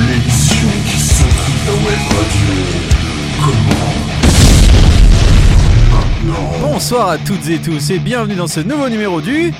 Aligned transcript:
L'émission 0.00 0.68
qui 0.86 0.98
s'occupe 0.98 1.66
la 1.66 1.72
web 1.72 1.98
radio. 2.08 2.54
Maintenant. 3.40 4.07
Bonsoir 6.60 7.10
à 7.10 7.18
toutes 7.18 7.48
et 7.48 7.58
tous 7.58 7.90
et 7.90 7.98
bienvenue 7.98 8.34
dans 8.34 8.46
ce 8.46 8.60
nouveau 8.60 8.88
numéro 8.88 9.20
du 9.20 9.52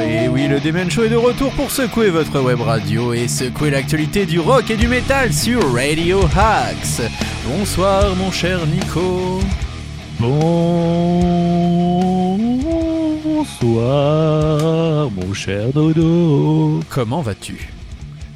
Et 0.00 0.28
oui, 0.28 0.48
le 0.48 0.60
Demen 0.60 0.90
Show 0.90 1.04
est 1.04 1.08
de 1.08 1.16
retour 1.16 1.52
pour 1.52 1.70
secouer 1.70 2.10
votre 2.10 2.40
web 2.40 2.60
radio 2.60 3.14
et 3.14 3.28
secouer 3.28 3.70
l'actualité 3.70 4.26
du 4.26 4.40
rock 4.40 4.70
et 4.70 4.76
du 4.76 4.88
métal 4.88 5.32
sur 5.32 5.60
Radio 5.72 6.20
Hacks. 6.36 7.00
Bonsoir 7.46 8.14
mon 8.16 8.30
cher 8.30 8.66
Nico. 8.66 9.40
Bonsoir, 13.70 15.10
mon 15.10 15.32
cher 15.32 15.72
Dodo. 15.72 16.80
Comment 16.90 17.22
vas-tu? 17.22 17.70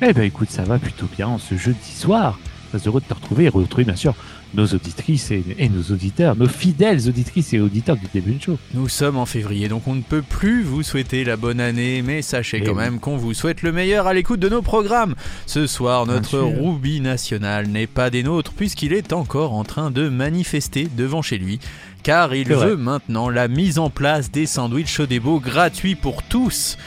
Eh 0.00 0.12
ben 0.12 0.22
écoute, 0.22 0.50
ça 0.50 0.62
va 0.62 0.78
plutôt 0.78 1.06
bien 1.16 1.26
en 1.26 1.38
ce 1.38 1.56
jeudi 1.56 1.90
soir. 1.90 2.38
Très 2.70 2.78
heureux 2.86 3.00
de 3.00 3.06
te 3.06 3.14
retrouver 3.14 3.44
et 3.44 3.48
retrouver 3.48 3.84
bien 3.84 3.96
sûr 3.96 4.14
nos 4.54 4.66
auditrices 4.66 5.30
et, 5.30 5.44
et 5.58 5.68
nos 5.68 5.82
auditeurs, 5.94 6.36
nos 6.36 6.48
fidèles 6.48 7.08
auditrices 7.08 7.52
et 7.52 7.60
auditeurs 7.60 7.96
du 7.96 8.06
début 8.12 8.32
de 8.32 8.42
show. 8.42 8.58
Nous 8.74 8.88
sommes 8.88 9.16
en 9.16 9.26
février, 9.26 9.68
donc 9.68 9.86
on 9.86 9.94
ne 9.94 10.02
peut 10.02 10.22
plus 10.22 10.62
vous 10.62 10.82
souhaiter 10.82 11.24
la 11.24 11.36
bonne 11.36 11.60
année, 11.60 12.02
mais 12.02 12.22
sachez 12.22 12.60
quand 12.62 12.72
oui. 12.72 12.78
même 12.78 12.98
qu'on 12.98 13.16
vous 13.16 13.34
souhaite 13.34 13.62
le 13.62 13.72
meilleur 13.72 14.06
à 14.06 14.14
l'écoute 14.14 14.40
de 14.40 14.48
nos 14.48 14.62
programmes. 14.62 15.14
Ce 15.46 15.66
soir, 15.66 16.06
notre. 16.06 16.38
Ruby 16.38 17.00
national 17.00 17.68
n'est 17.68 17.86
pas 17.86 18.10
des 18.10 18.22
nôtres, 18.22 18.52
puisqu'il 18.52 18.92
est 18.92 19.12
encore 19.12 19.52
en 19.52 19.64
train 19.64 19.90
de 19.90 20.08
manifester 20.08 20.88
devant 20.96 21.22
chez 21.22 21.38
lui, 21.38 21.58
car 22.02 22.34
il 22.34 22.48
veut 22.48 22.76
maintenant 22.76 23.28
la 23.28 23.48
mise 23.48 23.78
en 23.78 23.90
place 23.90 24.30
des 24.30 24.46
sandwichs 24.46 24.88
Chaudébo 24.88 25.40
gratuits 25.40 25.94
pour 25.94 26.22
tous. 26.22 26.78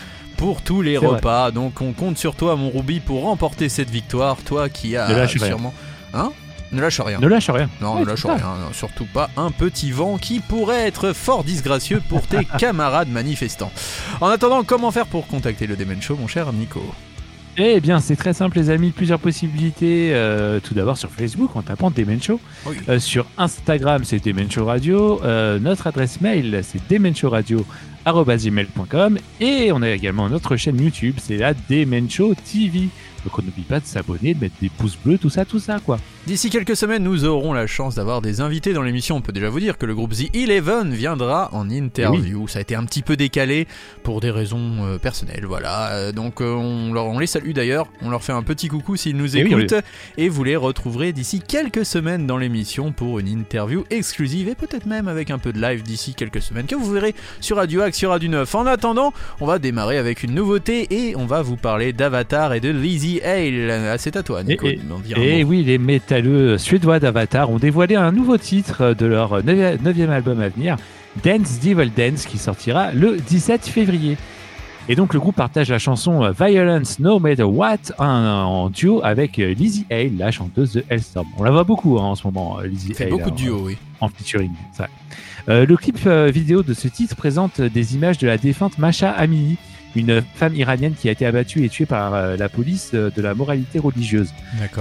Pour 0.42 0.64
tous 0.64 0.81
les 0.81 0.97
vrai. 0.97 1.06
repas, 1.08 1.52
donc 1.52 1.81
on 1.81 1.94
compte 1.94 2.17
sur 2.17 2.36
toi, 2.36 2.56
mon 2.56 2.72
Ruby, 2.72 3.00
pour 3.00 3.22
remporter 3.22 3.70
cette 3.70 3.92
victoire. 3.92 4.38
Toi 4.38 4.70
qui 4.70 4.97
as 4.97 5.08
Ne 5.08 5.16
lâche 5.16 5.36
rien. 5.38 5.45
sûrement. 5.47 5.73
Hein 6.16 6.31
Ne 6.72 6.81
lâche 6.81 7.00
rien. 7.00 7.20
Ne 7.20 7.28
lâche 7.28 7.52
rien. 7.52 7.70
Non, 7.80 7.94
Ouais, 7.94 8.00
ne 8.02 8.06
lâche 8.06 8.25
rien, 8.25 8.38
non, 8.38 8.73
surtout 8.73 9.06
pas 9.06 9.30
un 9.38 9.52
petit 9.52 9.92
vent 9.92 10.17
qui 10.17 10.39
pourrait 10.39 10.88
être 10.88 11.14
fort 11.14 11.44
disgracieux 11.44 12.02
pour 12.09 12.23
tes 12.25 12.44
camarades 12.58 13.09
manifestants. 13.09 13.72
En 14.19 14.30
attendant, 14.30 14.64
comment 14.64 14.89
faire 14.89 15.06
pour 15.06 15.28
contacter 15.28 15.67
le 15.67 15.75
Demen 15.75 16.02
Show, 16.02 16.16
mon 16.19 16.28
cher 16.28 16.52
Nico? 16.53 16.81
Eh 17.58 17.82
bien, 17.82 18.00
c'est 18.00 18.16
très 18.16 18.34
simple, 18.34 18.58
les 18.58 18.70
amis. 18.70 18.92
Plusieurs 18.92 19.20
possibilités. 19.20 20.12
Euh, 20.14 20.62
tout 20.62 20.74
d'abord 20.74 20.98
sur 20.98 21.10
Facebook 21.10 21.54
en 21.56 21.62
tapant 21.62 21.92
Demen 21.92 22.22
Show. 22.22 22.40
Oui. 22.66 22.78
Euh, 22.88 22.98
sur 23.00 23.26
Instagram, 23.38 24.06
c'est 24.06 24.26
Demen 24.26 24.50
Show 24.50 24.64
Radio. 24.66 25.22
Euh, 25.24 25.60
notre 25.60 25.88
adresse 25.88 26.22
mail, 26.22 26.62
c'est 26.64 26.80
demenshowradio.com. 26.90 29.18
Et 29.42 29.74
on 29.74 29.82
a 29.82 29.90
également 29.90 30.30
notre 30.30 30.56
chaîne 30.56 30.82
YouTube, 30.82 31.16
c'est 31.22 31.36
la 31.38 31.54
Demen 31.54 32.10
Show 32.10 32.34
TV. 32.36 32.88
Donc, 33.24 33.38
on 33.38 33.42
n'oublie 33.42 33.64
pas 33.64 33.82
de 33.82 33.86
s'abonner, 33.86 34.34
de 34.34 34.40
mettre 34.40 34.56
des 34.62 34.70
pouces 34.70 34.98
bleus, 34.98 35.18
tout 35.18 35.30
ça, 35.30 35.44
tout 35.46 35.60
ça, 35.60 35.80
quoi. 35.80 36.00
D'ici 36.32 36.50
quelques 36.50 36.78
semaines, 36.78 37.04
nous 37.04 37.26
aurons 37.26 37.52
la 37.52 37.68
chance 37.68 37.96
d'avoir 37.96 38.22
des 38.22 38.40
invités 38.40 38.72
dans 38.72 38.84
l'émission. 38.84 39.18
On 39.18 39.22
peut 39.22 39.34
déjà 39.34 39.50
vous 39.50 39.60
dire 39.60 39.78
que 39.78 39.86
le 39.86 39.94
groupe 39.94 40.14
The 40.14 40.34
Eleven 40.34 40.94
viendra 40.94 41.50
en 41.52 41.70
interview. 41.70 42.48
Ça 42.48 42.60
a 42.60 42.62
été 42.62 42.74
un 42.74 42.86
petit 42.86 43.02
peu 43.02 43.18
décalé 43.18 43.68
pour 44.04 44.22
des 44.22 44.32
raisons 44.32 44.86
euh, 44.86 44.98
personnelles, 44.98 45.44
voilà. 45.46 45.90
Euh, 45.92 46.12
donc 46.14 46.40
euh, 46.40 46.54
on, 46.54 46.94
leur- 46.94 47.08
on 47.08 47.20
les 47.20 47.28
salue 47.28 47.52
d'ailleurs. 47.52 47.88
On 48.02 48.09
leur 48.09 48.24
fait 48.24 48.31
un 48.31 48.44
petit 48.44 48.69
coucou 48.69 48.96
s'ils 48.96 49.18
nous 49.18 49.36
Eh 49.36 49.44
oui, 49.44 49.50
écoutent. 49.52 49.75
Et 50.18 50.30
vous 50.30 50.46
les 50.46 50.56
retrouverez 50.56 51.12
d'ici 51.12 51.42
quelques 51.46 51.84
semaines 51.86 52.25
dans 52.28 52.38
l'émission 52.38 52.94
pour 52.94 53.19
une 53.19 53.28
interview 53.28 53.84
exclusive 53.90 54.48
et 54.48 54.56
peut-être 54.56 54.86
même 54.86 55.09
avec 55.09 55.31
un 55.31 55.38
peu 55.38 55.52
de 55.52 55.59
live 55.62 55.84
d'ici 55.84 56.13
quelques 56.13 56.42
semaines 56.42 56.66
que 56.66 56.75
vous 56.75 56.90
verrez 56.94 57.13
sur 57.42 57.58
Radio 57.58 57.81
Axe, 57.81 57.98
sur 57.98 58.12
Radio 58.12 58.30
9. 58.30 58.56
En 58.56 58.66
attendant, 58.68 59.12
on 59.42 59.46
va 59.48 59.59
démarrer 59.59 59.98
avec 59.98 60.24
une 60.24 60.34
nouveauté 60.34 60.88
et 60.92 61.13
on 61.18 61.25
va 61.25 61.42
vous 61.42 61.58
parler 61.58 61.92
d'Avatar 61.92 62.53
et 62.53 62.62
de 62.62 62.69
Lizzie 62.69 63.19
Hale. 63.22 63.69
Ah, 63.69 63.98
C'est 63.98 64.16
à 64.16 64.24
toi, 64.24 64.44
Nico. 64.44 64.66
Et- 64.66 64.80
Et 65.22 65.44
mot. 65.44 65.50
oui, 65.50 65.63
les 65.66 65.78
métalleux 66.22 66.58
suédois 66.58 67.00
d'Avatar 67.00 67.50
ont 67.50 67.58
dévoilé 67.58 67.96
un 67.96 68.12
nouveau 68.12 68.38
titre 68.38 68.94
de 68.94 69.06
leur 69.06 69.42
9e 69.42 70.09
album 70.09 70.40
à 70.40 70.50
venir, 70.50 70.78
Dance 71.24 71.59
Devil 71.59 71.92
Dance, 71.96 72.26
qui 72.26 72.38
sortira 72.38 72.92
le 72.92 73.18
17 73.18 73.66
février. 73.66 74.18
Et 74.88 74.96
donc 74.96 75.14
le 75.14 75.20
groupe 75.20 75.36
partage 75.36 75.70
la 75.70 75.80
chanson 75.80 76.24
euh, 76.24 76.31
Violence 76.31 77.00
No 77.00 77.20
Matter 77.20 77.44
What 77.44 77.78
en, 78.00 78.70
duo 78.70 79.00
avec 79.04 79.38
euh, 79.40 79.54
Lizzie 79.54 79.86
Hale, 79.92 80.18
la 80.18 80.31
chanteuse 80.31 80.74
de 80.74 80.84
Hellstorm. 80.90 81.28
On 81.38 81.44
la 81.44 81.52
voit 81.52 81.64
beaucoup 81.64 82.00
hein, 82.00 82.04
en 82.04 82.16
ce 82.16 82.26
moment, 82.26 82.60
euh, 82.60 82.68
Lizzie 82.68 82.94
Hale. 83.00 83.10
beaucoup 83.10 83.30
hein, 83.30 83.31
de 83.31 83.36
duos, 83.36 83.62
oui. 83.66 83.78
en 84.00 84.10
featuring. 84.10 84.52
Euh, 85.50 85.66
le 85.66 85.78
clip 85.78 86.08
vidéo 86.08 86.62
de 86.64 86.74
ce 86.74 86.88
titre 86.88 87.16
présente 87.16 87.62
des 87.62 87.96
images 87.96 88.18
de 88.18 88.28
la 88.28 88.38
défunte 88.38 88.78
Masha 88.78 89.12
Amini, 89.12 89.58
une 89.96 90.24
femme 90.35 90.56
iranienne 90.56 90.94
qui 90.94 91.09
a 91.09 91.12
été 91.12 91.25
abattue 91.25 91.66
et 91.66 91.69
tuée 91.69 91.85
par 91.85 92.13
euh, 92.13 92.38
la 92.38 92.50
police 92.50 92.91
euh, 92.94 93.09
de 93.16 93.22
la 93.22 93.34
moralité 93.34 93.79
religieuse. 93.79 94.34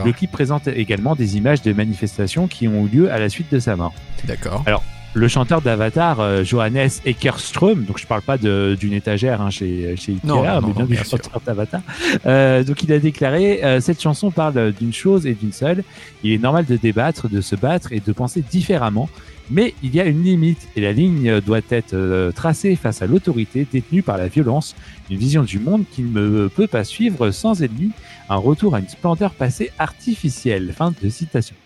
Le 0.04 0.12
clip 0.12 0.30
présente 0.30 0.68
également 0.68 1.14
des 1.14 1.36
images 1.36 1.62
de 1.62 1.72
manifestations 1.72 2.46
qui 2.46 2.68
ont 2.68 2.86
eu 2.86 2.88
lieu 2.88 3.12
à 3.12 3.18
la 3.18 3.28
suite 3.28 3.52
de 3.52 3.58
sa 3.58 3.76
mort. 3.76 3.94
D'accord. 4.24 4.64
Le 5.12 5.26
chanteur 5.26 5.60
d'Avatar, 5.60 6.20
euh, 6.20 6.44
Johannes 6.44 6.88
Eckerström, 7.04 7.84
donc 7.84 7.98
je 7.98 8.06
parle 8.06 8.22
pas 8.22 8.38
d'une 8.38 8.92
étagère 8.92 9.40
hein, 9.40 9.50
chez, 9.50 9.96
chez 9.96 10.12
Ikea, 10.12 10.20
Non, 10.24 10.44
non, 10.44 10.60
mais 10.60 10.72
bien 10.72 10.82
non, 10.82 10.86
du 10.86 10.94
bien 10.94 11.02
chanteur 11.02 11.40
d'Avatar, 11.44 11.80
euh, 12.26 12.62
donc 12.62 12.84
il 12.84 12.92
a 12.92 12.98
déclaré 13.00 13.64
euh, 13.64 13.80
Cette 13.80 14.00
chanson 14.00 14.30
parle 14.30 14.72
d'une 14.72 14.92
chose 14.92 15.26
et 15.26 15.34
d'une 15.34 15.52
seule. 15.52 15.82
Il 16.22 16.32
est 16.32 16.38
normal 16.38 16.64
de 16.64 16.76
débattre, 16.76 17.28
de 17.28 17.40
se 17.40 17.56
battre 17.56 17.92
et 17.92 17.98
de 17.98 18.12
penser 18.12 18.44
différemment, 18.48 19.08
mais 19.50 19.74
il 19.82 19.94
y 19.94 20.00
a 20.00 20.06
une 20.06 20.22
limite 20.22 20.68
et 20.76 20.80
la 20.80 20.92
ligne 20.92 21.40
doit 21.40 21.60
être 21.70 21.94
euh, 21.94 22.30
tracée 22.32 22.76
face 22.76 23.02
à 23.02 23.06
l'autorité 23.06 23.66
détenue 23.70 24.02
par 24.02 24.16
la 24.16 24.28
violence, 24.28 24.76
une 25.10 25.16
vision 25.16 25.42
du 25.42 25.58
monde 25.58 25.84
qui 25.90 26.02
ne 26.02 26.48
peut 26.48 26.66
pas 26.66 26.84
suivre 26.84 27.30
sans 27.30 27.62
ennemi, 27.62 27.90
un 28.28 28.36
retour 28.36 28.74
à 28.74 28.80
une 28.80 28.88
splendeur 28.88 29.32
passée 29.32 29.72
artificielle. 29.78 30.72
Fin 30.72 30.92
de 31.02 31.08
citation. 31.08 31.56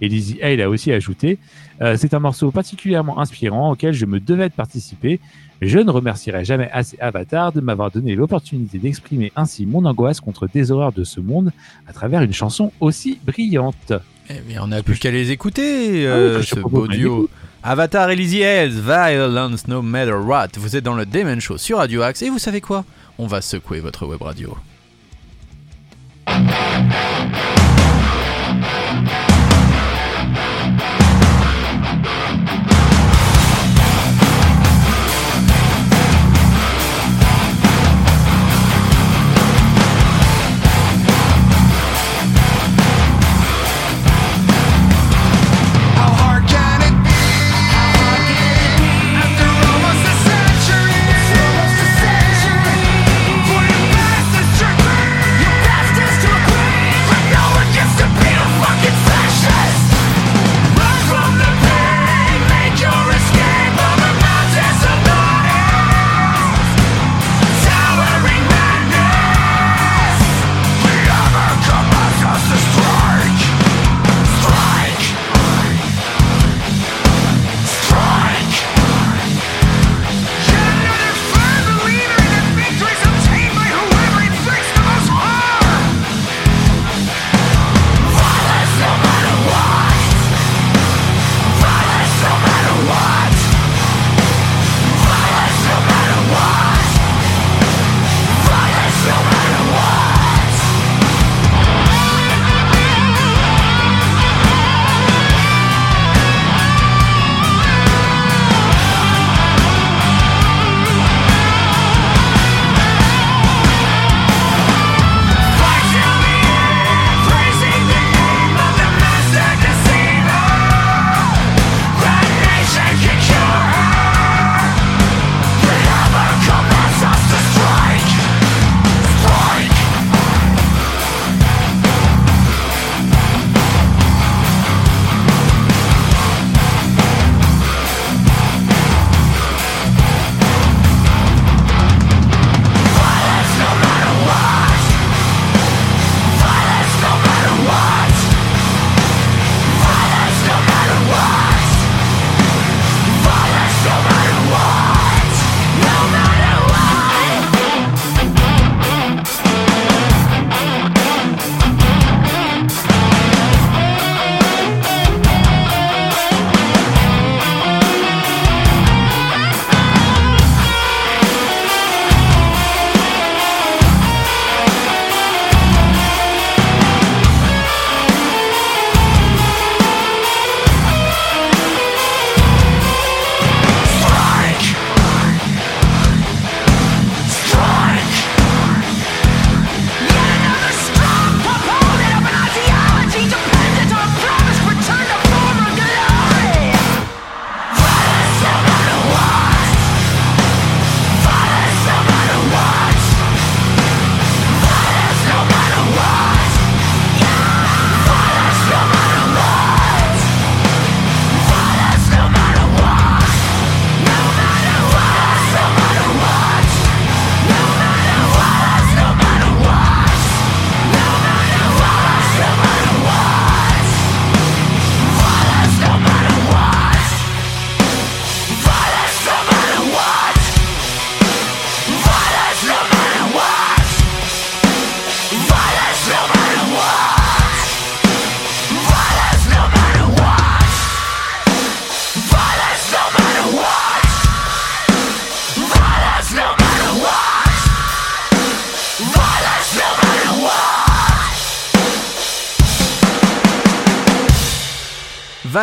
Et 0.00 0.42
Hale 0.42 0.60
a 0.60 0.68
aussi 0.68 0.92
ajouté 0.92 1.38
euh, 1.80 1.96
C'est 1.96 2.12
un 2.12 2.18
morceau 2.18 2.50
particulièrement 2.50 3.20
inspirant 3.20 3.72
auquel 3.72 3.92
je 3.94 4.04
me 4.04 4.18
devais 4.18 4.48
de 4.48 4.54
participer. 4.54 5.20
Je 5.60 5.78
ne 5.78 5.90
remercierai 5.90 6.44
jamais 6.44 6.68
assez 6.72 6.98
Avatar 7.00 7.52
de 7.52 7.60
m'avoir 7.60 7.92
donné 7.92 8.16
l'opportunité 8.16 8.78
d'exprimer 8.78 9.30
ainsi 9.36 9.64
mon 9.64 9.84
angoisse 9.84 10.20
contre 10.20 10.48
des 10.48 10.72
horreurs 10.72 10.92
de 10.92 11.04
ce 11.04 11.20
monde 11.20 11.52
à 11.86 11.92
travers 11.92 12.22
une 12.22 12.32
chanson 12.32 12.72
aussi 12.80 13.20
brillante. 13.24 13.92
Eh 14.30 14.40
bien, 14.40 14.62
on 14.62 14.68
n'a 14.68 14.82
plus 14.82 14.98
qu'à 14.98 15.10
les 15.10 15.30
écouter, 15.30 16.06
Ah 16.06 16.10
euh, 16.10 16.36
oui, 16.38 16.42
je 16.42 16.54
ce 16.54 16.60
beau 16.60 16.86
duo. 16.86 17.28
Avatar 17.62 18.08
Hale, 18.08 18.70
Violence 18.70 19.68
No 19.68 19.82
Matter 19.82 20.12
What. 20.14 20.48
Vous 20.56 20.76
êtes 20.76 20.84
dans 20.84 20.94
le 20.94 21.06
Demon 21.06 21.38
Show 21.38 21.58
sur 21.58 21.78
Radio 21.78 22.02
Axe 22.02 22.22
et 22.22 22.30
vous 22.30 22.38
savez 22.38 22.60
quoi? 22.60 22.84
On 23.18 23.26
va 23.26 23.40
secouer 23.40 23.80
votre 23.80 24.06
web 24.06 24.22
radio. 24.22 24.56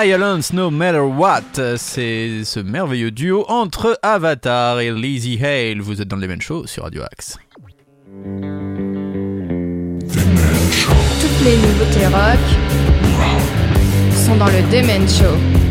Violence 0.02 0.54
No 0.54 0.72
Matter 0.72 1.00
What, 1.00 1.76
c'est 1.78 2.46
ce 2.46 2.62
merveilleux 2.62 3.12
duo 3.12 3.44
entre 3.50 4.00
Avatar 4.02 4.80
et 4.80 4.92
Lizzie 4.92 5.38
Hale. 5.44 5.82
Vous 5.82 6.02
êtes 6.02 6.08
dans 6.08 6.16
le 6.16 6.22
Demen 6.22 6.42
Show 6.42 6.66
sur 6.68 6.84
Radio 6.84 7.02
Axe. 7.04 7.38
Toutes 11.22 11.44
les 11.44 11.58
nouveautés 11.58 12.08
rock 12.08 12.40
sont 14.14 14.38
dans 14.38 14.46
le 14.46 14.62
Demen 14.72 15.08
Show. 15.10 15.69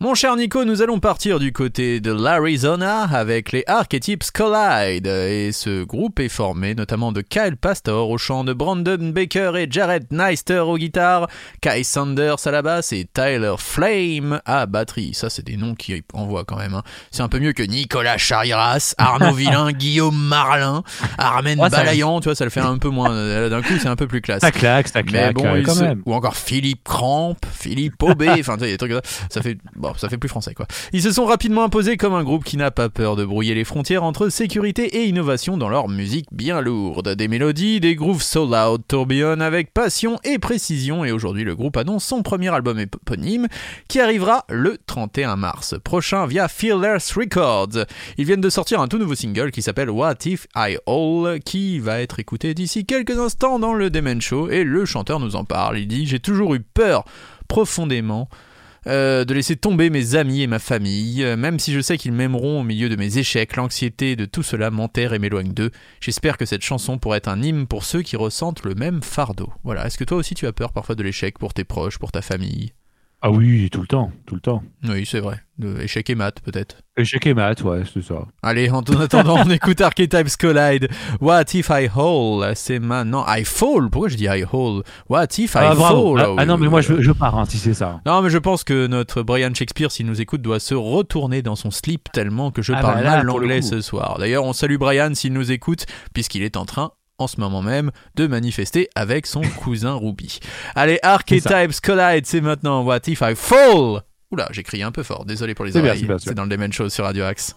Mon 0.00 0.14
cher 0.14 0.36
Nico, 0.36 0.64
nous 0.64 0.80
allons 0.80 1.00
partir 1.00 1.40
du 1.40 1.52
côté 1.52 1.98
de 1.98 2.12
l'Arizona 2.12 3.02
avec 3.02 3.50
les 3.50 3.64
Archetypes 3.66 4.22
Collide. 4.32 5.08
Et 5.08 5.50
ce 5.50 5.82
groupe 5.82 6.20
est 6.20 6.28
formé 6.28 6.76
notamment 6.76 7.10
de 7.10 7.20
Kyle 7.20 7.56
Pastor 7.60 8.08
au 8.08 8.16
chant, 8.16 8.44
de 8.44 8.52
Brandon 8.52 8.96
Baker 9.12 9.54
et 9.56 9.66
Jared 9.68 10.06
Neister 10.12 10.60
aux 10.60 10.78
guitares, 10.78 11.26
Kai 11.60 11.82
Sanders 11.82 12.46
à 12.46 12.50
la 12.52 12.62
basse 12.62 12.92
et 12.92 13.08
Tyler 13.12 13.54
Flame 13.58 14.40
à 14.44 14.66
batterie. 14.66 15.14
Ça, 15.14 15.30
c'est 15.30 15.44
des 15.44 15.56
noms 15.56 15.74
qui 15.74 16.00
envoient 16.12 16.44
quand 16.44 16.58
même. 16.58 16.74
hein. 16.74 16.84
C'est 17.10 17.22
un 17.22 17.28
peu 17.28 17.40
mieux 17.40 17.52
que 17.52 17.64
Nicolas 17.64 18.18
Chariras, 18.18 18.94
Arnaud 18.98 19.32
Villain, 19.34 19.72
Guillaume 19.72 20.16
Marlin, 20.16 20.84
Armen 21.18 21.58
Ouais, 21.58 21.70
Balayan. 21.70 22.20
Tu 22.20 22.26
vois, 22.28 22.36
ça 22.36 22.44
le 22.44 22.50
fait 22.50 22.60
un 22.60 22.78
peu 22.78 22.88
moins. 22.90 23.10
euh, 23.10 23.48
D'un 23.48 23.62
coup, 23.62 23.74
c'est 23.80 23.88
un 23.88 23.96
peu 23.96 24.06
plus 24.06 24.20
classe. 24.20 24.42
Ça 24.42 24.52
claque, 24.52 24.86
ça 24.86 25.02
Mais 25.02 25.08
claque, 25.10 25.34
bon, 25.34 25.44
euh, 25.56 25.62
quand 25.64 25.74
se- 25.74 25.82
même. 25.82 26.02
ou 26.06 26.14
encore 26.14 26.36
Philippe 26.36 26.84
Cramp, 26.84 27.34
Philippe 27.52 28.00
Aubé, 28.00 28.28
enfin 28.38 28.54
tu 28.56 28.62
sais, 28.62 28.70
des 28.70 28.78
trucs 28.78 28.92
comme 28.92 29.00
ça. 29.02 29.26
Ça 29.28 29.42
fait, 29.42 29.58
bon, 29.74 29.87
ça 29.96 30.08
fait 30.08 30.18
plus 30.18 30.28
français 30.28 30.54
quoi. 30.54 30.66
Ils 30.92 31.02
se 31.02 31.12
sont 31.12 31.24
rapidement 31.24 31.64
imposés 31.64 31.96
comme 31.96 32.14
un 32.14 32.24
groupe 32.24 32.44
qui 32.44 32.56
n'a 32.56 32.70
pas 32.70 32.88
peur 32.88 33.16
de 33.16 33.24
brouiller 33.24 33.54
les 33.54 33.64
frontières 33.64 34.02
entre 34.02 34.28
sécurité 34.28 34.98
et 34.98 35.04
innovation 35.04 35.56
dans 35.56 35.68
leur 35.68 35.88
musique 35.88 36.26
bien 36.32 36.60
lourde. 36.60 37.14
Des 37.14 37.28
mélodies, 37.28 37.80
des 37.80 37.94
grooves 37.94 38.22
so 38.22 38.46
loud 38.46 38.82
tourbillonnent 38.86 39.42
avec 39.42 39.72
passion 39.72 40.18
et 40.24 40.38
précision 40.38 41.04
et 41.04 41.12
aujourd'hui 41.12 41.44
le 41.44 41.54
groupe 41.54 41.76
annonce 41.76 42.04
son 42.04 42.22
premier 42.22 42.48
album 42.48 42.78
éponyme 42.78 43.46
qui 43.88 44.00
arrivera 44.00 44.44
le 44.48 44.78
31 44.86 45.36
mars 45.36 45.76
prochain 45.82 46.26
via 46.26 46.48
Fearless 46.48 47.12
Records. 47.12 47.86
Ils 48.16 48.24
viennent 48.24 48.40
de 48.40 48.50
sortir 48.50 48.80
un 48.80 48.88
tout 48.88 48.98
nouveau 48.98 49.14
single 49.14 49.50
qui 49.50 49.62
s'appelle 49.62 49.90
What 49.90 50.16
If 50.24 50.46
I 50.56 50.76
All 50.86 51.40
qui 51.40 51.78
va 51.78 52.00
être 52.00 52.18
écouté 52.18 52.54
d'ici 52.54 52.84
quelques 52.84 53.18
instants 53.18 53.58
dans 53.58 53.74
le 53.74 53.90
Demen 53.90 54.20
Show 54.20 54.50
et 54.50 54.64
le 54.64 54.84
chanteur 54.84 55.20
nous 55.20 55.36
en 55.36 55.44
parle. 55.44 55.78
Il 55.78 55.88
dit 55.88 56.06
J'ai 56.06 56.20
toujours 56.20 56.54
eu 56.54 56.60
peur 56.60 57.04
profondément 57.48 58.28
euh, 58.86 59.24
de 59.24 59.34
laisser 59.34 59.56
tomber 59.56 59.90
mes 59.90 60.14
amis 60.14 60.42
et 60.42 60.46
ma 60.46 60.58
famille, 60.58 61.24
euh, 61.24 61.36
même 61.36 61.58
si 61.58 61.72
je 61.72 61.80
sais 61.80 61.98
qu'ils 61.98 62.12
m'aimeront 62.12 62.60
au 62.60 62.62
milieu 62.62 62.88
de 62.88 62.96
mes 62.96 63.18
échecs, 63.18 63.56
l'anxiété 63.56 64.16
de 64.16 64.24
tout 64.24 64.42
cela 64.42 64.70
m'enterre 64.70 65.12
et 65.12 65.18
m'éloigne 65.18 65.52
d'eux. 65.52 65.70
J'espère 66.00 66.36
que 66.36 66.46
cette 66.46 66.62
chanson 66.62 66.98
pourrait 66.98 67.18
être 67.18 67.28
un 67.28 67.42
hymne 67.42 67.66
pour 67.66 67.84
ceux 67.84 68.02
qui 68.02 68.16
ressentent 68.16 68.64
le 68.64 68.74
même 68.74 69.02
fardeau. 69.02 69.52
Voilà, 69.64 69.86
est-ce 69.86 69.98
que 69.98 70.04
toi 70.04 70.18
aussi 70.18 70.34
tu 70.34 70.46
as 70.46 70.52
peur 70.52 70.72
parfois 70.72 70.94
de 70.94 71.02
l'échec 71.02 71.38
pour 71.38 71.54
tes 71.54 71.64
proches, 71.64 71.98
pour 71.98 72.12
ta 72.12 72.22
famille? 72.22 72.72
Ah 73.20 73.32
oui, 73.32 73.68
tout 73.70 73.80
le 73.80 73.88
temps, 73.88 74.12
tout 74.26 74.36
le 74.36 74.40
temps. 74.40 74.62
Oui, 74.88 75.04
c'est 75.04 75.18
vrai. 75.18 75.40
De 75.58 75.76
échec 75.80 76.08
et 76.08 76.14
maths 76.14 76.40
peut-être. 76.40 76.76
Échec 76.96 77.26
et 77.26 77.34
maths, 77.34 77.62
ouais, 77.62 77.82
c'est 77.92 78.00
ça. 78.02 78.26
Allez, 78.44 78.70
en 78.70 78.78
attendant, 78.80 79.38
on 79.44 79.50
écoute 79.50 79.80
Archetypes 79.80 80.36
Collide. 80.38 80.88
What 81.20 81.46
if 81.52 81.68
I 81.68 81.88
fall 81.88 82.52
C'est 82.54 82.78
maintenant 82.78 83.24
I 83.26 83.44
fall. 83.44 83.90
Pourquoi 83.90 84.08
je 84.08 84.14
dis 84.16 84.26
I 84.28 84.44
fall 84.48 84.82
What 85.08 85.26
if 85.36 85.56
I 85.56 85.58
Ah, 85.62 85.74
fall? 85.74 86.20
Ah, 86.20 86.34
ah 86.38 86.46
non, 86.46 86.58
mais 86.58 86.68
moi, 86.68 86.80
je, 86.80 87.02
je 87.02 87.10
pars, 87.10 87.36
hein, 87.36 87.44
si 87.48 87.58
c'est 87.58 87.74
ça. 87.74 88.00
Non, 88.06 88.22
mais 88.22 88.30
je 88.30 88.38
pense 88.38 88.62
que 88.62 88.86
notre 88.86 89.22
Brian 89.22 89.52
Shakespeare, 89.52 89.90
s'il 89.90 90.06
nous 90.06 90.20
écoute, 90.20 90.40
doit 90.40 90.60
se 90.60 90.74
retourner 90.74 91.42
dans 91.42 91.56
son 91.56 91.72
slip 91.72 92.12
tellement 92.12 92.52
que 92.52 92.62
je 92.62 92.72
Ah 92.72 92.80
parle 92.80 92.94
bah 92.98 93.02
là, 93.02 93.16
mal 93.16 93.26
l'anglais 93.26 93.62
ce 93.62 93.80
soir. 93.80 94.18
D'ailleurs, 94.20 94.44
on 94.44 94.52
salue 94.52 94.76
Brian 94.76 95.12
s'il 95.14 95.32
nous 95.32 95.50
écoute, 95.50 95.86
puisqu'il 96.14 96.44
est 96.44 96.56
en 96.56 96.66
train 96.66 96.92
en 97.18 97.26
ce 97.26 97.40
moment 97.40 97.62
même 97.62 97.90
de 98.14 98.26
manifester 98.26 98.88
avec 98.94 99.26
son 99.26 99.42
cousin 99.62 99.94
Ruby. 99.94 100.40
Allez, 100.74 100.98
Archetypes 101.02 101.80
Collide, 101.82 102.26
c'est 102.26 102.40
maintenant 102.40 102.82
What 102.82 103.00
if 103.06 103.20
I 103.20 103.34
fall? 103.34 104.02
Oula, 104.30 104.48
j'ai 104.50 104.62
crié 104.62 104.82
un 104.84 104.92
peu 104.92 105.02
fort, 105.02 105.24
désolé 105.24 105.54
pour 105.54 105.64
les 105.64 105.76
oreilles. 105.76 106.06
C'est 106.18 106.34
dans 106.34 106.44
le 106.44 106.50
Demen 106.50 106.72
Show 106.72 106.88
sur 106.88 107.04
Radio 107.04 107.24
Axe. 107.24 107.54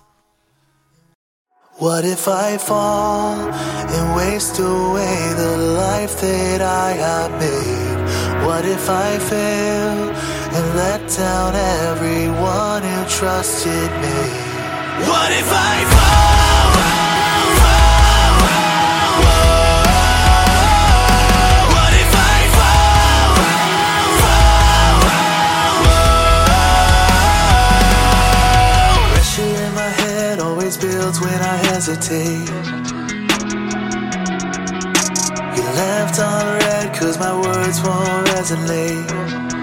What 1.80 2.04
if 2.06 2.28
I 2.28 2.58
fall 2.60 3.50
and 3.50 4.16
waste 4.16 4.60
away 4.60 5.34
the 5.36 5.58
life 5.58 6.16
that 6.22 6.62
I 6.62 6.94
have 6.94 7.32
made? 7.40 8.46
What 8.46 8.66
if 8.66 8.88
I 8.88 9.18
fail 9.18 10.14
and 10.54 10.76
let 10.76 11.02
down 11.18 11.56
everyone 11.90 12.84
who 12.84 13.06
trusted 13.10 13.90
me? 14.00 15.08
What 15.08 15.32
if 15.32 15.52
I 15.52 15.86
fall? 15.86 16.91
Hesitate. 31.82 32.48
You 35.56 35.64
left 35.82 36.20
on 36.20 36.60
red 36.60 36.94
cause 36.94 37.18
my 37.18 37.34
words 37.42 37.82
won't 37.82 38.28
resonate. 38.28 39.61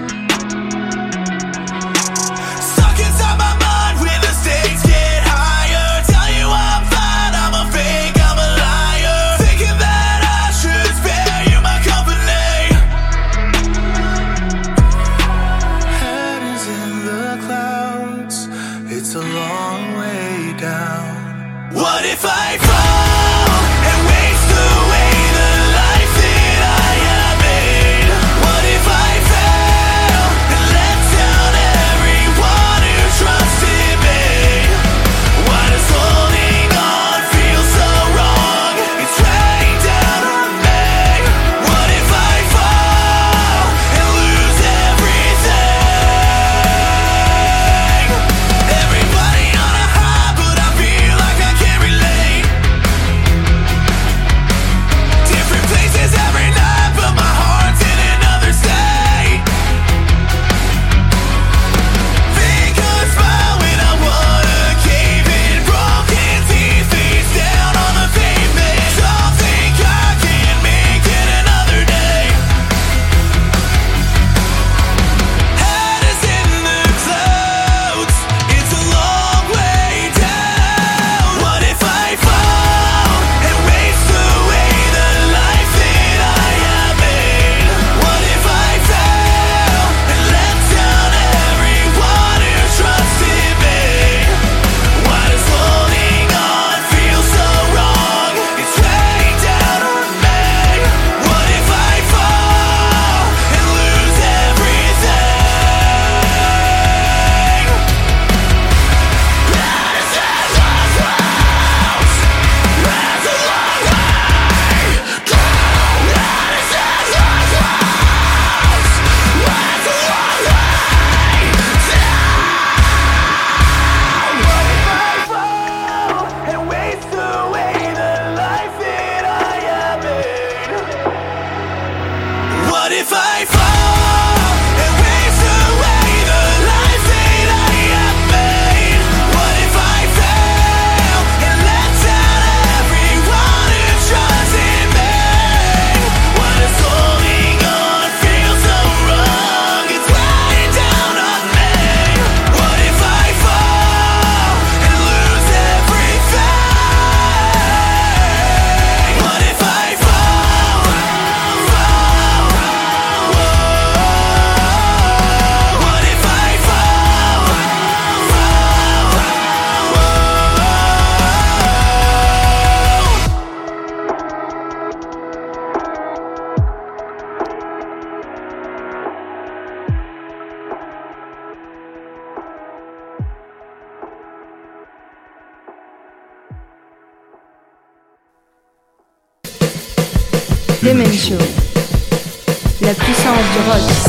La 192.89 192.95
puissance 192.95 193.37
du 193.53 193.69
rock. 193.69 194.08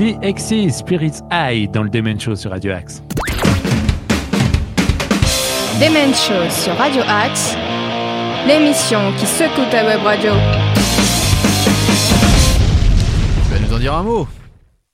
The 0.00 0.16
Exis 0.22 0.78
Spirits 0.78 1.20
Eye 1.30 1.68
dans 1.68 1.82
le 1.82 1.90
Demen 1.90 2.18
Show 2.18 2.34
sur 2.34 2.52
Radio 2.52 2.72
Axe. 2.72 3.02
Demen 5.78 6.14
Show 6.14 6.48
sur 6.48 6.74
Radio 6.78 7.02
Axe. 7.06 7.54
L'émission 8.48 9.12
qui 9.18 9.26
secoue 9.26 9.70
ta 9.70 9.84
web 9.84 10.00
radio. 10.02 10.32
Tu 13.44 13.52
vas 13.52 13.58
nous 13.60 13.74
en 13.74 13.78
dire 13.78 13.92
un 13.92 14.02
mot 14.02 14.26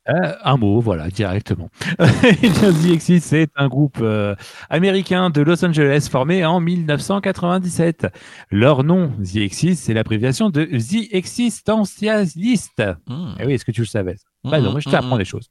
Euh, 0.09 0.35
un 0.45 0.57
mot, 0.57 0.81
voilà, 0.81 1.09
directement. 1.09 1.69
The 1.99 3.19
c'est 3.21 3.49
un 3.57 3.69
groupe 3.69 3.99
euh, 4.01 4.35
américain 4.71 5.31
de 5.31 5.41
Los 5.43 5.65
Angeles 5.65 6.09
formé 6.11 6.45
en 6.45 6.61
1997. 6.61 8.07
Leur 8.51 8.85
nom, 8.85 9.11
The 9.23 9.37
Exis, 9.37 9.77
c'est 9.77 9.95
l'abréviation 9.95 10.51
de 10.51 10.65
The 10.65 11.13
Existentialist. 11.13 12.83
Hmm. 13.07 13.35
Eh 13.41 13.47
oui, 13.47 13.55
est-ce 13.55 13.65
que 13.65 13.73
tu 13.73 13.81
le 13.81 13.87
savais 13.87 14.17
Bah 14.45 14.61
non, 14.61 14.71
moi 14.71 14.81
je 14.81 14.89
t'apprends 14.89 15.19
des 15.19 15.25
choses. 15.25 15.49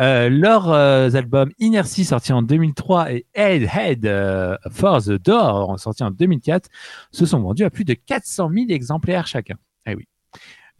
Euh, 0.00 0.28
leurs 0.28 0.70
euh, 0.70 1.10
albums 1.14 1.50
Inertie, 1.58 2.04
sorti 2.04 2.32
en 2.32 2.42
2003, 2.42 3.12
et 3.12 3.26
Head 3.34 3.68
Head 3.72 4.06
euh, 4.06 4.56
for 4.70 5.02
the 5.02 5.12
Door, 5.12 5.78
sorti 5.78 6.02
en 6.02 6.10
2004, 6.10 6.68
se 7.12 7.26
sont 7.26 7.40
vendus 7.40 7.64
à 7.64 7.70
plus 7.70 7.84
de 7.84 7.94
400 7.94 8.50
000 8.52 8.66
exemplaires 8.70 9.26
chacun. 9.26 9.56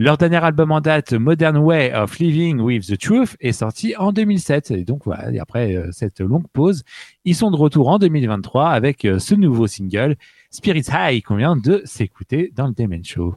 Leur 0.03 0.17
dernier 0.17 0.43
album 0.43 0.73
en 0.73 0.81
date, 0.81 1.13
Modern 1.13 1.59
Way 1.59 1.93
of 1.93 2.19
Living 2.21 2.59
with 2.59 2.87
the 2.87 2.97
Truth, 2.99 3.37
est 3.39 3.53
sorti 3.53 3.95
en 3.99 4.13
2007. 4.13 4.71
Et 4.71 4.85
donc 4.85 5.05
voilà, 5.05 5.31
après 5.43 5.77
euh, 5.77 5.91
cette 5.93 6.21
longue 6.21 6.47
pause, 6.55 6.85
ils 7.27 7.35
sont 7.35 7.51
de 7.51 7.57
retour 7.57 7.87
en 7.89 7.99
2023 7.99 8.71
avec 8.71 9.05
euh, 9.05 9.19
ce 9.19 9.35
nouveau 9.35 9.67
single, 9.67 10.17
Spirit 10.51 10.87
High, 10.91 11.23
qu'on 11.23 11.37
vient 11.37 11.55
de 11.55 11.83
s'écouter 11.85 12.51
dans 12.57 12.69
le 12.69 12.73
Demen 12.73 13.05
Show. 13.05 13.35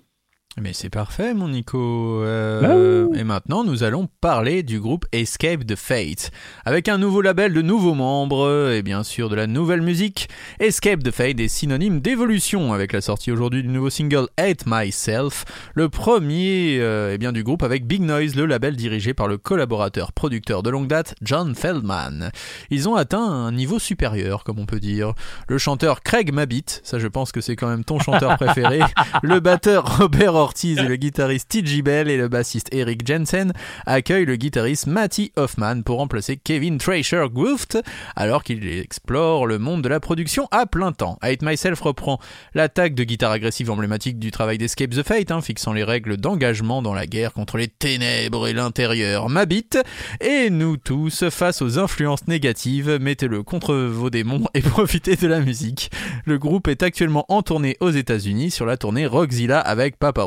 Mais 0.62 0.72
c'est 0.74 0.92
parfait, 0.92 1.34
mon 1.34 1.48
Nico. 1.48 2.22
Euh, 2.22 3.08
Et 3.16 3.24
maintenant, 3.24 3.64
nous 3.64 3.82
allons 3.82 4.08
parler 4.22 4.62
du 4.62 4.80
groupe 4.80 5.06
Escape 5.12 5.66
the 5.66 5.76
Fate. 5.76 6.30
Avec 6.64 6.88
un 6.90 7.00
nouveau 7.00 7.22
label, 7.22 7.54
de 7.54 7.64
nouveaux 7.64 7.96
membres 7.96 8.70
et 8.72 8.84
bien 8.84 9.02
sûr 9.02 9.30
de 9.30 9.36
la 9.36 9.48
nouvelle 9.48 9.82
musique, 9.82 10.30
Escape 10.60 11.02
the 11.02 11.10
Fate 11.10 11.40
est 11.40 11.48
synonyme 11.48 12.02
d'évolution 12.02 12.72
avec 12.72 12.94
la 12.94 13.02
sortie 13.02 13.32
aujourd'hui 13.32 13.64
du 13.64 13.70
nouveau 13.70 13.90
single 13.90 14.28
Hate 14.38 14.66
Myself, 14.68 15.44
le 15.74 15.90
premier 15.90 16.78
euh, 16.80 17.14
eh 17.16 17.18
bien, 17.18 17.32
du 17.32 17.44
groupe 17.44 17.64
avec 17.64 17.88
Big 17.88 18.04
Noise, 18.04 18.36
le 18.36 18.46
label 18.46 18.76
dirigé 18.76 19.16
par 19.16 19.28
le 19.28 19.40
collaborateur 19.40 20.12
producteur 20.12 20.62
de 20.62 20.70
longue 20.70 20.88
date 20.88 21.16
John 21.24 21.56
Feldman. 21.56 22.30
Ils 22.70 22.88
ont 22.88 22.96
atteint 22.96 23.24
un 23.28 23.52
niveau 23.52 23.80
supérieur, 23.80 24.44
comme 24.44 24.60
on 24.60 24.68
peut 24.68 24.80
dire. 24.80 25.14
Le 25.48 25.58
chanteur 25.58 26.04
Craig 26.04 26.32
Mabbitt, 26.32 26.82
ça 26.84 27.00
je 27.00 27.08
pense 27.08 27.32
que 27.32 27.42
c'est 27.42 27.56
quand 27.56 27.68
même 27.70 27.84
ton 27.84 27.98
chanteur 27.98 28.38
préféré, 28.38 28.82
le 29.24 29.40
batteur 29.40 29.98
Robert 29.98 30.43
Ortiz 30.44 30.78
le 30.78 30.98
guitariste 30.98 31.48
T.J. 31.48 31.84
Bell 31.84 32.10
et 32.10 32.18
le 32.18 32.28
bassiste 32.28 32.68
Eric 32.74 33.08
Jensen 33.08 33.54
accueillent 33.86 34.26
le 34.26 34.36
guitariste 34.36 34.88
Matty 34.88 35.32
Hoffman 35.38 35.84
pour 35.84 36.00
remplacer 36.00 36.36
Kevin 36.36 36.80
Tracer 36.80 37.28
Gooft 37.32 37.78
alors 38.18 38.44
qu'il 38.44 38.68
explore 38.68 39.48
le 39.48 39.58
monde 39.58 39.84
de 39.84 39.88
la 39.88 40.02
production 40.02 40.50
à 40.52 40.66
plein 40.66 40.92
temps. 40.92 41.18
Hate 41.22 41.44
Myself 41.44 41.80
reprend 41.80 42.20
l'attaque 42.56 42.94
de 42.94 43.06
guitare 43.06 43.32
agressive 43.32 43.72
emblématique 43.72 44.20
du 44.20 44.32
travail 44.32 44.58
d'Escape 44.58 44.90
the 44.90 45.04
Fate, 45.04 45.32
hein, 45.32 45.40
fixant 45.40 45.72
les 45.72 45.86
règles 45.86 46.18
d'engagement 46.18 46.82
dans 46.82 46.94
la 46.94 47.08
guerre 47.08 47.32
contre 47.32 47.56
les 47.56 47.70
ténèbres 47.70 48.46
et 48.46 48.54
l'intérieur 48.54 49.30
m'habite. 49.30 49.78
Et 50.20 50.50
nous 50.50 50.76
tous, 50.76 51.30
face 51.30 51.62
aux 51.62 51.80
influences 51.80 52.28
négatives, 52.28 52.98
mettez-le 53.00 53.44
contre 53.44 53.76
vos 53.76 54.10
démons 54.10 54.44
et 54.54 54.62
profitez 54.62 55.16
de 55.16 55.28
la 55.28 55.40
musique. 55.40 55.90
Le 56.26 56.38
groupe 56.38 56.68
est 56.68 56.84
actuellement 56.84 57.24
en 57.30 57.44
tournée 57.44 57.78
aux 57.80 57.92
États-Unis 57.92 58.52
sur 58.52 58.66
la 58.66 58.76
tournée 58.76 59.08
Rockzilla 59.08 59.62
avec 59.62 59.98
Papa 59.98 60.24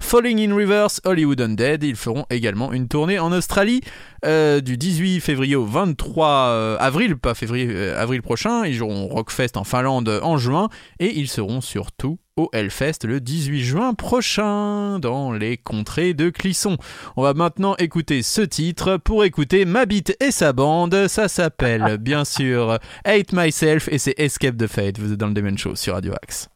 Falling 0.00 0.40
in 0.40 0.54
Reverse, 0.54 1.00
Hollywood 1.04 1.40
Undead. 1.40 1.84
Ils 1.84 1.96
feront 1.96 2.26
également 2.30 2.72
une 2.72 2.88
tournée 2.88 3.18
en 3.18 3.32
Australie 3.32 3.80
euh, 4.24 4.60
du 4.60 4.76
18 4.76 5.20
février 5.20 5.56
au 5.56 5.64
23 5.64 6.28
euh, 6.28 6.76
avril, 6.78 7.16
pas 7.16 7.34
février, 7.34 7.66
euh, 7.70 8.00
avril 8.00 8.22
prochain. 8.22 8.64
Ils 8.64 8.74
joueront 8.74 9.08
Rockfest 9.08 9.56
en 9.56 9.64
Finlande 9.64 10.20
en 10.22 10.36
juin 10.36 10.68
et 10.98 11.18
ils 11.18 11.28
seront 11.28 11.60
surtout 11.60 12.18
au 12.36 12.48
Hellfest 12.52 13.04
le 13.04 13.20
18 13.20 13.62
juin 13.62 13.94
prochain 13.94 14.98
dans 14.98 15.32
les 15.32 15.56
contrées 15.56 16.14
de 16.14 16.30
Clisson. 16.30 16.76
On 17.16 17.22
va 17.22 17.34
maintenant 17.34 17.74
écouter 17.78 18.22
ce 18.22 18.42
titre 18.42 18.96
pour 18.96 19.24
écouter 19.24 19.64
Mabit 19.64 20.04
et 20.20 20.30
sa 20.30 20.52
bande. 20.52 21.08
Ça 21.08 21.28
s'appelle 21.28 21.98
bien 21.98 22.24
sûr 22.24 22.78
Hate 23.04 23.32
Myself 23.32 23.88
et 23.88 23.98
c'est 23.98 24.14
Escape 24.18 24.56
the 24.56 24.66
Fate. 24.66 24.98
Vous 24.98 25.12
êtes 25.12 25.18
dans 25.18 25.28
le 25.28 25.34
Demon 25.34 25.56
Show 25.56 25.76
sur 25.76 25.94
Radio 25.94 26.12
Axe. 26.22 26.51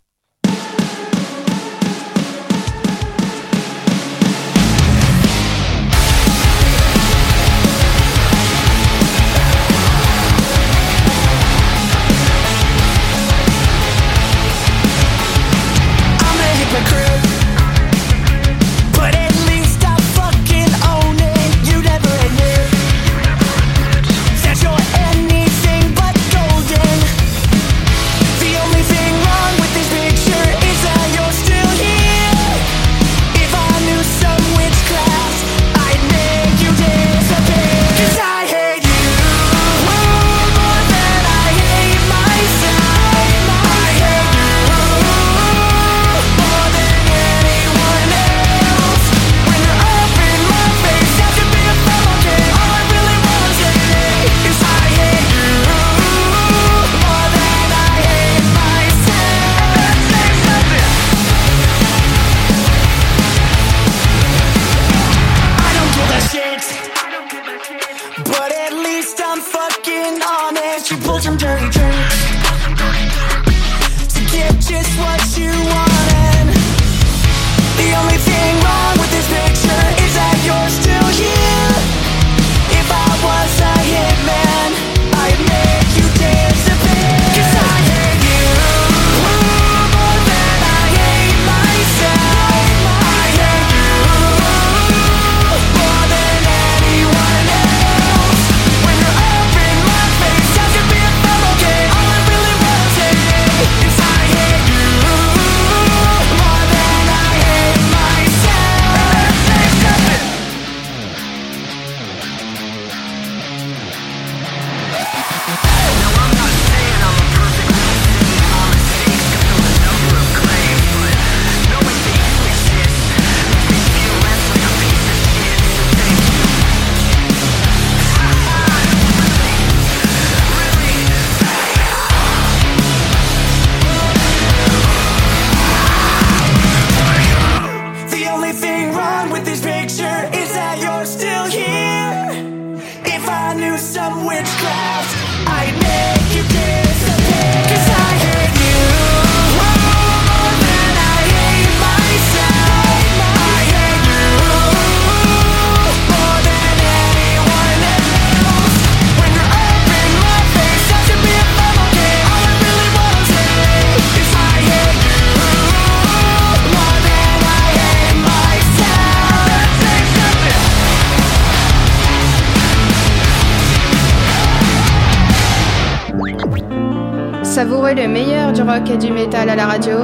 Le 177.95 178.09
meilleur 178.09 178.53
du 178.53 178.63
rock 178.63 178.91
et 178.91 178.97
du 178.97 179.13
métal 179.13 179.49
à 179.49 179.55
la 179.55 179.67
radio. 179.67 179.97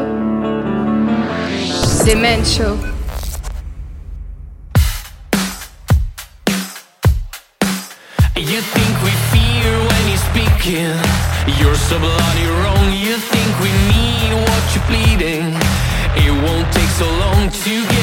The 2.06 2.14
Men 2.14 2.44
Show. 2.44 2.78
You 8.36 8.60
think 8.60 9.02
we 9.02 9.10
fear 9.32 9.72
when 9.88 10.08
you're 10.08 10.24
speaking. 10.30 10.94
You're 11.60 11.74
so 11.74 11.98
bloody 11.98 12.46
wrong. 12.62 12.92
You 12.92 13.16
think 13.16 13.50
we 13.60 13.70
need 13.90 14.32
what 14.46 14.62
you're 14.72 14.86
bleeding. 14.86 15.52
It 16.16 16.30
won't 16.44 16.72
take 16.72 16.88
so 16.96 17.06
long 17.06 17.50
to 17.50 17.70
get 17.92 18.01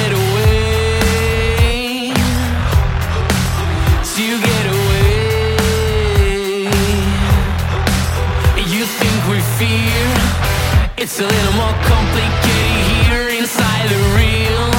It's 11.21 11.29
a 11.29 11.35
little 11.35 11.53
more 11.55 11.75
complicated 11.83 12.85
here 13.03 13.27
inside 13.41 13.89
the 13.89 13.99
real. 14.15 14.71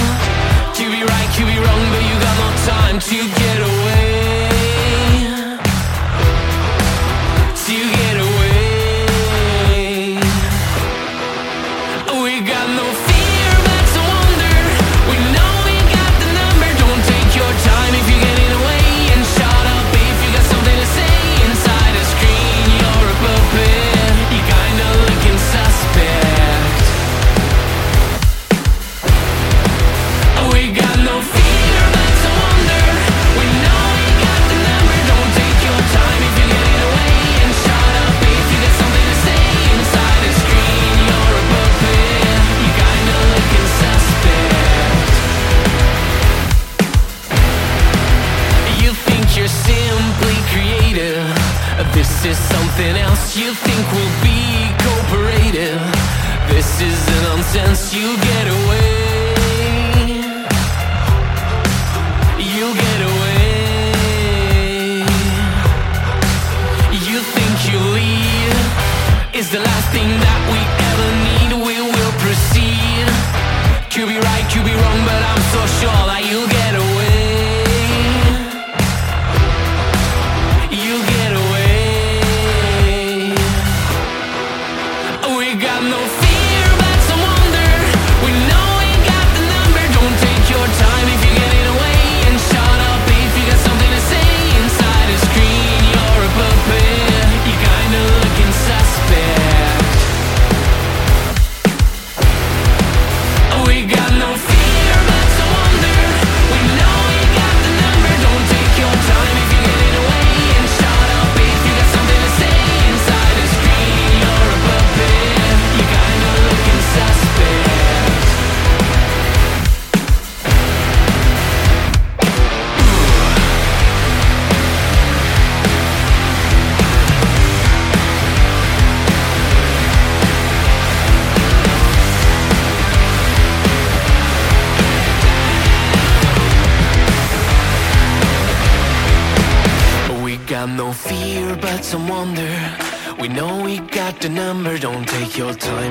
Could 0.72 0.90
be 0.90 1.04
right, 1.04 1.28
could 1.36 1.44
be 1.44 1.58
wrong, 1.58 1.84
but 1.92 2.00
you 2.00 2.16
got 2.18 2.36
no 2.40 2.48
time 2.64 2.98
to 2.98 3.28
get 3.38 3.60
away. 3.60 3.99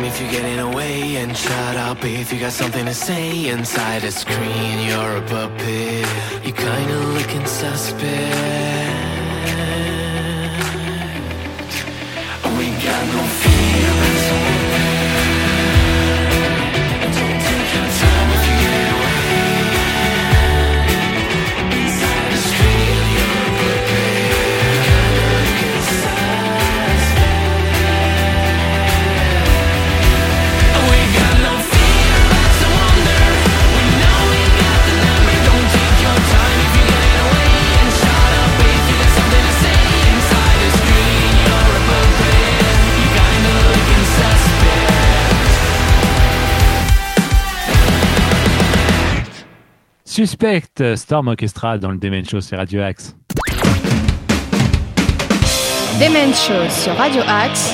If 0.10 0.20
you're 0.20 0.32
getting 0.32 0.60
away. 0.60 1.18
And 1.18 1.36
shut 1.36 1.76
up 1.78 2.04
if 2.04 2.34
you 2.34 2.40
got 2.40 2.52
something 2.52 2.86
to 2.86 2.94
say. 2.94 3.50
Inside 3.50 4.04
a 4.04 4.12
screen, 4.12 4.76
you're 4.88 5.18
a 5.18 5.22
puppet. 5.34 6.06
You 6.46 6.54
kinda 6.54 6.98
looking 7.16 7.46
suspect. 7.46 9.10
Suspect. 50.20 50.98
Storm 50.98 51.30
Orchestra 51.30 51.78
dans 51.78 51.92
le 51.92 51.98
Demen 51.98 52.28
Show, 52.28 52.42
c'est 52.42 52.58
Radio 52.58 52.82
Axe. 52.82 53.16
Demen 55.98 56.34
Show 56.34 56.70
sur 56.70 56.94
Radio 56.98 57.22
Axe, 57.26 57.74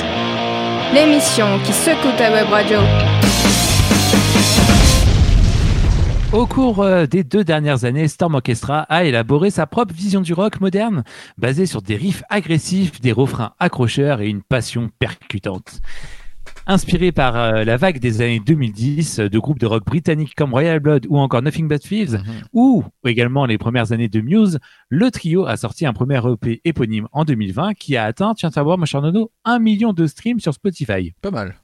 l'émission 0.94 1.58
qui 1.64 1.72
secoue 1.72 2.16
ta 2.16 2.30
web 2.30 2.46
radio. 2.48 2.78
Au 6.32 6.46
cours 6.46 6.82
euh, 6.82 7.06
des 7.06 7.24
deux 7.24 7.42
dernières 7.42 7.84
années, 7.84 8.06
Storm 8.06 8.34
Orchestra 8.34 8.82
a 8.82 9.02
élaboré 9.02 9.50
sa 9.50 9.66
propre 9.66 9.92
vision 9.92 10.20
du 10.20 10.32
rock 10.32 10.60
moderne, 10.60 11.02
basée 11.38 11.66
sur 11.66 11.82
des 11.82 11.96
riffs 11.96 12.22
agressifs, 12.28 13.00
des 13.00 13.12
refrains 13.12 13.54
accrocheurs 13.58 14.20
et 14.20 14.28
une 14.28 14.42
passion 14.42 14.90
percutante. 15.00 15.80
Inspiré 16.68 17.12
par 17.12 17.36
euh, 17.36 17.62
la 17.64 17.76
vague 17.76 18.00
des 18.00 18.20
années 18.22 18.40
2010 18.44 19.20
euh, 19.20 19.28
de 19.28 19.38
groupes 19.38 19.60
de 19.60 19.66
rock 19.66 19.84
britanniques 19.84 20.34
comme 20.34 20.50
Royal 20.52 20.80
Blood 20.80 21.06
ou 21.08 21.16
encore 21.18 21.40
Nothing 21.40 21.68
But 21.68 21.80
Thieves, 21.80 22.20
ou 22.52 22.82
également 23.04 23.46
les 23.46 23.56
premières 23.56 23.92
années 23.92 24.08
de 24.08 24.20
Muse, 24.20 24.58
le 24.88 25.10
trio 25.12 25.46
a 25.46 25.56
sorti 25.56 25.86
un 25.86 25.92
premier 25.92 26.20
EP 26.26 26.60
éponyme 26.64 27.06
en 27.12 27.24
2020 27.24 27.74
qui 27.74 27.96
a 27.96 28.04
atteint, 28.04 28.34
tiens 28.34 28.50
à 28.54 28.62
voir, 28.64 28.78
mon 28.78 28.84
cher 28.84 29.00
Nono, 29.00 29.30
un 29.44 29.60
million 29.60 29.92
de 29.92 30.06
streams 30.08 30.40
sur 30.40 30.54
Spotify. 30.54 31.14
Pas 31.22 31.30
mal. 31.30 31.54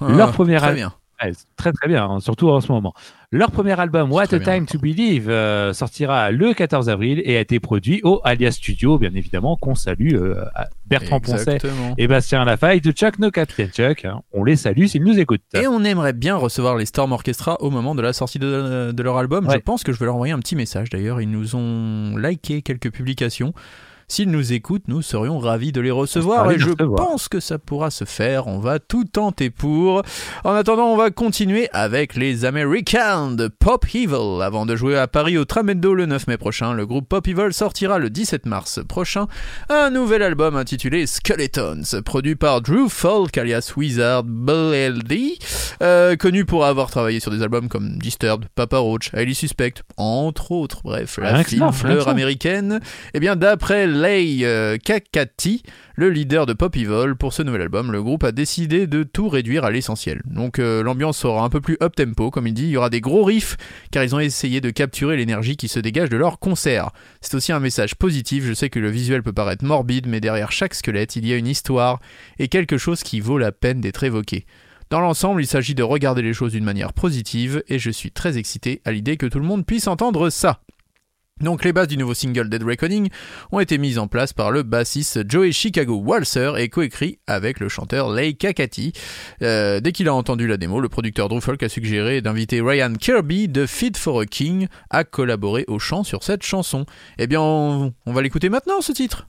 Leur 0.00 0.28
Ah, 0.28 0.32
premier 0.32 0.56
Très 0.58 0.68
al- 0.68 0.74
bien. 0.76 0.92
Ouais, 1.22 1.32
très 1.56 1.72
très 1.72 1.88
bien, 1.88 2.04
hein, 2.04 2.20
surtout 2.20 2.48
en 2.50 2.60
ce 2.60 2.70
moment. 2.72 2.92
Leur 3.30 3.50
premier 3.50 3.78
album, 3.80 4.12
What 4.12 4.24
a 4.34 4.38
bien, 4.38 4.40
Time 4.40 4.66
to 4.66 4.78
Believe, 4.78 5.30
euh, 5.30 5.72
sortira 5.72 6.30
le 6.30 6.52
14 6.52 6.88
avril 6.90 7.22
et 7.24 7.36
a 7.36 7.40
été 7.40 7.60
produit 7.60 8.00
au 8.04 8.20
Alias 8.24 8.52
Studio, 8.52 8.98
bien 8.98 9.14
évidemment, 9.14 9.56
qu'on 9.56 9.74
salue 9.74 10.14
euh, 10.14 10.44
à 10.54 10.66
Bertrand 10.86 11.18
Poncet 11.20 11.58
et 11.96 12.06
Bastien 12.06 12.44
Lafaille 12.44 12.80
de 12.82 12.90
Chuck 12.92 13.18
No 13.18 13.30
Captain 13.30 13.68
Chuck. 13.68 14.04
hein. 14.04 14.20
On 14.32 14.44
les 14.44 14.56
salue 14.56 14.84
s'ils 14.86 15.02
nous 15.04 15.18
écoutent. 15.18 15.40
Et 15.54 15.66
on 15.66 15.82
aimerait 15.84 16.12
bien 16.12 16.36
recevoir 16.36 16.76
les 16.76 16.84
Storm 16.86 17.12
Orchestra 17.12 17.56
au 17.62 17.70
moment 17.70 17.94
de 17.94 18.02
la 18.02 18.12
sortie 18.12 18.38
de, 18.38 18.92
de 18.92 19.02
leur 19.02 19.16
album. 19.16 19.48
Je 19.50 19.58
pense 19.58 19.82
que 19.82 19.92
je 19.92 19.98
vais 19.98 20.04
leur 20.06 20.16
envoyer 20.16 20.34
un 20.34 20.38
petit 20.40 20.56
message 20.56 20.90
d'ailleurs. 20.90 21.20
Ils 21.22 21.30
nous 21.30 21.56
ont 21.56 22.16
liké 22.18 22.60
quelques 22.62 22.90
publications. 22.92 23.54
S'ils 24.12 24.30
nous 24.30 24.52
écoutent, 24.52 24.88
nous 24.88 25.00
serions 25.00 25.38
ravis 25.38 25.72
de 25.72 25.80
les 25.80 25.90
recevoir 25.90 26.50
et 26.50 26.58
je 26.58 26.68
recevoir. 26.68 26.96
pense 26.96 27.28
que 27.30 27.40
ça 27.40 27.58
pourra 27.58 27.90
se 27.90 28.04
faire. 28.04 28.46
On 28.46 28.58
va 28.58 28.78
tout 28.78 29.04
tenter 29.04 29.48
pour. 29.48 30.02
En 30.44 30.52
attendant, 30.52 30.88
on 30.88 30.98
va 30.98 31.10
continuer 31.10 31.70
avec 31.72 32.14
les 32.14 32.44
Americans 32.44 33.34
de 33.34 33.48
Pop 33.48 33.86
Evil. 33.94 34.42
Avant 34.42 34.66
de 34.66 34.76
jouer 34.76 34.98
à 34.98 35.06
Paris 35.08 35.38
au 35.38 35.46
Tramendo 35.46 35.94
le 35.94 36.04
9 36.04 36.26
mai 36.26 36.36
prochain, 36.36 36.74
le 36.74 36.84
groupe 36.84 37.08
Pop 37.08 37.26
Evil 37.26 37.54
sortira 37.54 37.98
le 37.98 38.10
17 38.10 38.44
mars 38.44 38.80
prochain 38.86 39.28
un 39.70 39.88
nouvel 39.88 40.22
album 40.22 40.56
intitulé 40.56 41.06
Skeletons, 41.06 42.02
produit 42.04 42.36
par 42.36 42.60
Drew 42.60 42.90
Falk 42.90 43.38
alias 43.38 43.72
Wizard 43.78 44.24
Bleldy, 44.24 45.38
euh, 45.82 46.16
connu 46.16 46.44
pour 46.44 46.66
avoir 46.66 46.90
travaillé 46.90 47.18
sur 47.18 47.30
des 47.30 47.42
albums 47.42 47.70
comme 47.70 47.96
Disturbed, 47.96 48.46
Papa 48.56 48.76
Roach, 48.76 49.10
Highly 49.14 49.34
Suspect, 49.34 49.76
entre 49.96 50.50
autres. 50.52 50.82
Bref, 50.84 51.18
la 51.22 51.42
fleur 51.72 52.08
américaine. 52.08 52.80
Eh 53.14 53.20
bien, 53.20 53.36
d'après 53.36 53.86
Euh, 54.04 54.78
Kakati, 54.78 55.62
le 55.94 56.10
leader 56.10 56.44
de 56.46 56.54
Pop 56.54 56.76
Evil. 56.76 57.14
Pour 57.16 57.32
ce 57.32 57.42
nouvel 57.42 57.62
album, 57.62 57.92
le 57.92 58.02
groupe 58.02 58.24
a 58.24 58.32
décidé 58.32 58.88
de 58.88 59.04
tout 59.04 59.28
réduire 59.28 59.64
à 59.64 59.70
l'essentiel. 59.70 60.22
Donc 60.24 60.58
euh, 60.58 60.82
l'ambiance 60.82 61.18
sera 61.18 61.44
un 61.44 61.48
peu 61.48 61.60
plus 61.60 61.76
up-tempo, 61.80 62.30
comme 62.30 62.48
il 62.48 62.54
dit, 62.54 62.64
il 62.64 62.70
y 62.70 62.76
aura 62.76 62.90
des 62.90 63.00
gros 63.00 63.22
riffs, 63.22 63.56
car 63.92 64.02
ils 64.02 64.14
ont 64.14 64.20
essayé 64.20 64.60
de 64.60 64.70
capturer 64.70 65.16
l'énergie 65.16 65.56
qui 65.56 65.68
se 65.68 65.78
dégage 65.78 66.08
de 66.08 66.16
leur 66.16 66.40
concert. 66.40 66.90
C'est 67.20 67.34
aussi 67.34 67.52
un 67.52 67.60
message 67.60 67.94
positif, 67.94 68.44
je 68.44 68.54
sais 68.54 68.70
que 68.70 68.80
le 68.80 68.90
visuel 68.90 69.22
peut 69.22 69.32
paraître 69.32 69.64
morbide, 69.64 70.08
mais 70.08 70.20
derrière 70.20 70.50
chaque 70.50 70.74
squelette, 70.74 71.14
il 71.14 71.26
y 71.26 71.32
a 71.32 71.36
une 71.36 71.46
histoire 71.46 72.00
et 72.40 72.48
quelque 72.48 72.78
chose 72.78 73.04
qui 73.04 73.20
vaut 73.20 73.38
la 73.38 73.52
peine 73.52 73.80
d'être 73.80 74.02
évoqué. 74.02 74.46
Dans 74.90 75.00
l'ensemble, 75.00 75.42
il 75.42 75.46
s'agit 75.46 75.74
de 75.74 75.82
regarder 75.82 76.22
les 76.22 76.34
choses 76.34 76.52
d'une 76.52 76.64
manière 76.64 76.92
positive 76.92 77.62
et 77.68 77.78
je 77.78 77.90
suis 77.90 78.10
très 78.10 78.36
excité 78.36 78.82
à 78.84 78.92
l'idée 78.92 79.16
que 79.16 79.26
tout 79.26 79.38
le 79.38 79.46
monde 79.46 79.64
puisse 79.64 79.86
entendre 79.86 80.28
ça. 80.28 80.60
Donc 81.40 81.64
les 81.64 81.72
bases 81.72 81.88
du 81.88 81.96
nouveau 81.96 82.14
single 82.14 82.48
Dead 82.48 82.62
Reckoning 82.62 83.08
ont 83.50 83.58
été 83.58 83.76
mises 83.78 83.98
en 83.98 84.06
place 84.06 84.32
par 84.32 84.52
le 84.52 84.62
bassiste 84.62 85.28
Joey 85.28 85.50
Chicago 85.50 85.96
Walser 85.96 86.52
et 86.58 86.68
coécrit 86.68 87.18
avec 87.26 87.58
le 87.58 87.68
chanteur 87.68 88.12
Lay 88.12 88.34
Kakati. 88.34 88.92
Euh, 89.42 89.80
dès 89.80 89.92
qu'il 89.92 90.08
a 90.08 90.14
entendu 90.14 90.46
la 90.46 90.56
démo, 90.56 90.80
le 90.80 90.88
producteur 90.88 91.28
Drew 91.28 91.40
Folk 91.40 91.62
a 91.62 91.68
suggéré 91.68 92.20
d'inviter 92.20 92.60
Ryan 92.60 92.94
Kirby 92.94 93.48
de 93.48 93.66
Fit 93.66 93.92
for 93.96 94.20
a 94.20 94.26
King 94.26 94.68
à 94.90 95.02
collaborer 95.04 95.64
au 95.66 95.78
chant 95.80 96.04
sur 96.04 96.22
cette 96.22 96.44
chanson. 96.44 96.86
Eh 97.18 97.26
bien, 97.26 97.40
on, 97.40 97.92
on 98.06 98.12
va 98.12 98.22
l'écouter 98.22 98.48
maintenant 98.48 98.80
ce 98.80 98.92
titre. 98.92 99.28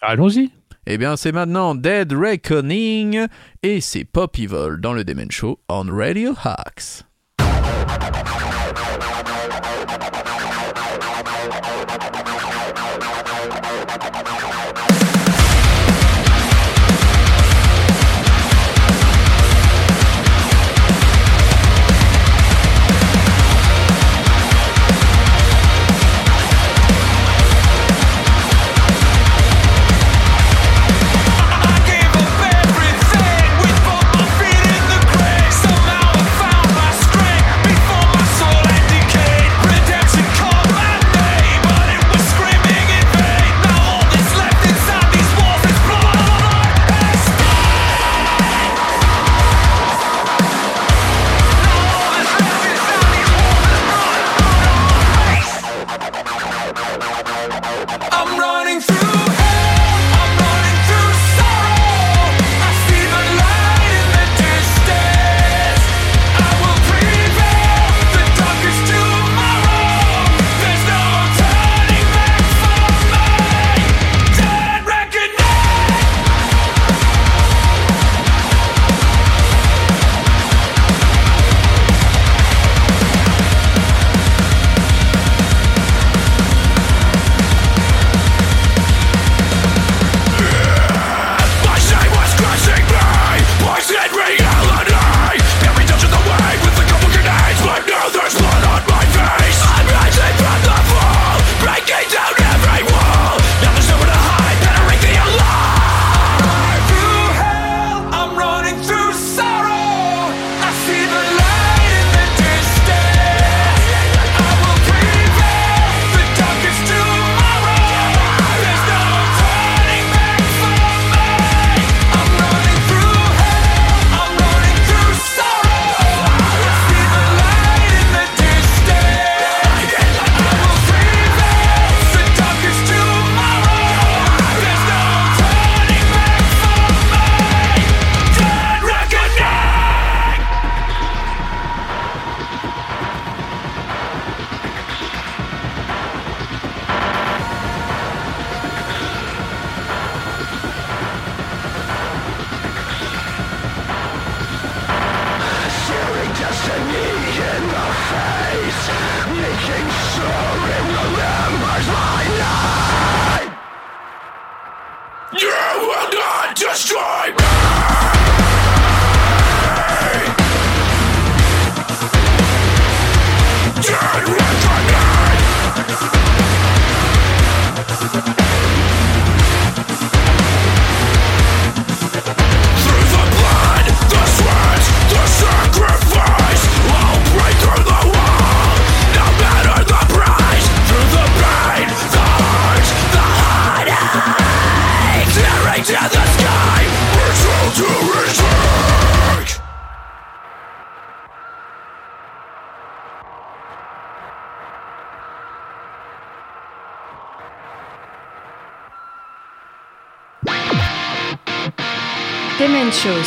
Allons-y. 0.00 0.50
Eh 0.86 0.96
bien, 0.96 1.16
c'est 1.16 1.32
maintenant 1.32 1.74
Dead 1.74 2.12
Reckoning 2.12 3.26
et 3.62 3.80
c'est 3.80 4.04
Pop 4.04 4.36
Evil 4.38 4.80
dans 4.80 4.94
le 4.94 5.04
Demen 5.04 5.30
Show 5.30 5.60
on 5.68 5.86
Radio 5.90 6.34
Hacks. 6.42 7.04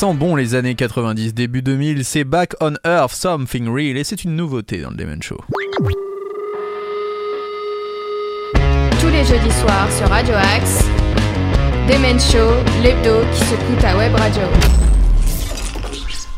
Sent 0.00 0.14
bon 0.14 0.34
les 0.34 0.54
années 0.54 0.76
90, 0.76 1.34
début 1.34 1.60
2000, 1.60 2.06
c'est 2.06 2.24
Back 2.24 2.54
on 2.62 2.72
Earth, 2.86 3.12
Something 3.12 3.68
Real, 3.68 3.98
et 3.98 4.04
c'est 4.04 4.24
une 4.24 4.34
nouveauté 4.34 4.80
dans 4.80 4.88
le 4.88 4.96
Demon 4.96 5.20
Show. 5.20 5.36
Tous 8.98 9.08
les 9.08 9.22
jeudis 9.26 9.54
soirs 9.60 9.92
sur 9.92 10.08
Radio 10.08 10.32
Axe, 10.36 10.86
Demen 11.86 12.18
Show, 12.18 12.48
l'hebdo 12.82 13.26
qui 13.30 13.44
secoue 13.44 13.76
ta 13.78 13.94
web 13.98 14.14
radio. 14.14 14.40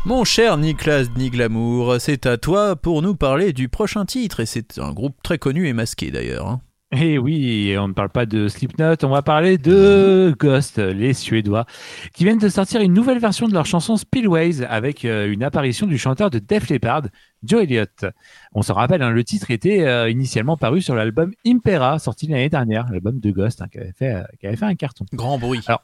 Mon 0.03 0.25
cher 0.25 0.57
Niklas 0.57 1.05
Niglamour, 1.15 1.95
c'est 2.01 2.25
à 2.25 2.35
toi 2.35 2.75
pour 2.75 3.01
nous 3.01 3.15
parler 3.15 3.53
du 3.53 3.69
prochain 3.69 4.03
titre, 4.03 4.41
et 4.41 4.45
c'est 4.45 4.77
un 4.77 4.91
groupe 4.91 5.15
très 5.23 5.37
connu 5.37 5.69
et 5.69 5.73
masqué 5.73 6.11
d'ailleurs. 6.11 6.49
hein. 6.49 6.61
Et 6.95 7.17
oui, 7.17 7.75
on 7.79 7.87
ne 7.87 7.93
parle 7.93 8.09
pas 8.09 8.27
de 8.27 8.47
Slipknot, 8.47 8.97
on 9.01 9.09
va 9.09 9.23
parler 9.23 9.57
de 9.57 10.35
Ghost, 10.37 10.77
les 10.77 11.15
Suédois, 11.15 11.65
qui 12.13 12.23
viennent 12.23 12.37
de 12.37 12.49
sortir 12.49 12.81
une 12.81 12.93
nouvelle 12.93 13.17
version 13.17 13.47
de 13.47 13.53
leur 13.53 13.65
chanson 13.65 13.97
Spillways 13.97 14.63
avec 14.63 15.03
euh, 15.03 15.31
une 15.31 15.41
apparition 15.41 15.87
du 15.87 15.97
chanteur 15.97 16.29
de 16.29 16.37
Def 16.37 16.69
Leppard, 16.69 17.03
Joe 17.43 17.63
Elliott. 17.63 18.05
On 18.53 18.61
se 18.61 18.71
rappelle, 18.71 19.01
hein, 19.01 19.09
le 19.09 19.23
titre 19.23 19.49
était 19.49 19.87
euh, 19.87 20.07
initialement 20.07 20.55
paru 20.55 20.83
sur 20.83 20.93
l'album 20.93 21.33
Impera, 21.47 21.97
sorti 21.97 22.27
l'année 22.27 22.49
dernière, 22.49 22.85
l'album 22.91 23.19
de 23.19 23.31
Ghost, 23.31 23.63
hein, 23.63 23.67
qui, 23.71 23.79
avait 23.79 23.93
fait, 23.93 24.13
euh, 24.13 24.23
qui 24.39 24.45
avait 24.45 24.55
fait 24.55 24.65
un 24.65 24.75
carton. 24.75 25.05
Grand 25.13 25.39
bruit. 25.39 25.61
Alors, 25.65 25.83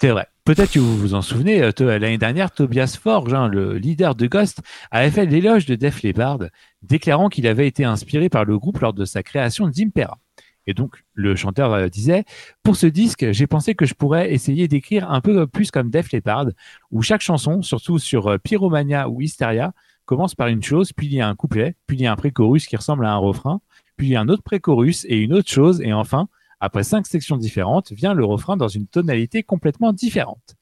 C'est 0.00 0.10
vrai. 0.10 0.28
Peut-être 0.50 0.72
que 0.72 0.80
vous 0.80 0.96
vous 0.96 1.14
en 1.14 1.22
souvenez, 1.22 1.62
euh, 1.62 1.98
l'année 2.00 2.18
dernière, 2.18 2.50
Tobias 2.50 2.98
Forge, 3.00 3.32
hein, 3.32 3.46
le 3.46 3.78
leader 3.78 4.16
de 4.16 4.26
Ghost, 4.26 4.62
avait 4.90 5.12
fait 5.12 5.24
l'éloge 5.24 5.64
de 5.64 5.76
Def 5.76 6.02
Leppard, 6.02 6.40
déclarant 6.82 7.28
qu'il 7.28 7.46
avait 7.46 7.68
été 7.68 7.84
inspiré 7.84 8.28
par 8.28 8.44
le 8.44 8.58
groupe 8.58 8.80
lors 8.80 8.92
de 8.92 9.04
sa 9.04 9.22
création 9.22 9.68
d'Impera. 9.68 10.18
Et 10.66 10.74
donc, 10.74 11.04
le 11.14 11.36
chanteur 11.36 11.72
euh, 11.72 11.86
disait, 11.86 12.24
pour 12.64 12.74
ce 12.74 12.88
disque, 12.88 13.30
j'ai 13.30 13.46
pensé 13.46 13.76
que 13.76 13.86
je 13.86 13.94
pourrais 13.94 14.32
essayer 14.32 14.66
d'écrire 14.66 15.08
un 15.08 15.20
peu 15.20 15.46
plus 15.46 15.70
comme 15.70 15.88
Def 15.88 16.10
Leppard, 16.10 16.46
où 16.90 17.00
chaque 17.00 17.20
chanson, 17.20 17.62
surtout 17.62 18.00
sur 18.00 18.26
euh, 18.26 18.38
Pyromania 18.38 19.08
ou 19.08 19.20
Hysteria, 19.20 19.72
commence 20.04 20.34
par 20.34 20.48
une 20.48 20.64
chose, 20.64 20.92
puis 20.92 21.06
il 21.06 21.14
y 21.14 21.20
a 21.20 21.28
un 21.28 21.36
couplet, 21.36 21.76
puis 21.86 21.96
il 21.96 22.02
y 22.02 22.08
a 22.08 22.12
un 22.12 22.16
pré-chorus 22.16 22.66
qui 22.66 22.74
ressemble 22.74 23.06
à 23.06 23.12
un 23.12 23.18
refrain, 23.18 23.60
puis 23.96 24.08
il 24.08 24.10
y 24.10 24.16
a 24.16 24.20
un 24.20 24.28
autre 24.28 24.42
pré-chorus 24.42 25.06
et 25.08 25.18
une 25.18 25.32
autre 25.32 25.48
chose, 25.48 25.80
et 25.80 25.92
enfin, 25.92 26.28
après 26.60 26.84
cinq 26.84 27.06
sections 27.06 27.36
différentes, 27.36 27.92
vient 27.92 28.14
le 28.14 28.24
refrain 28.24 28.56
dans 28.56 28.68
une 28.68 28.86
tonalité 28.86 29.42
complètement 29.42 29.92
différente. 29.92 30.56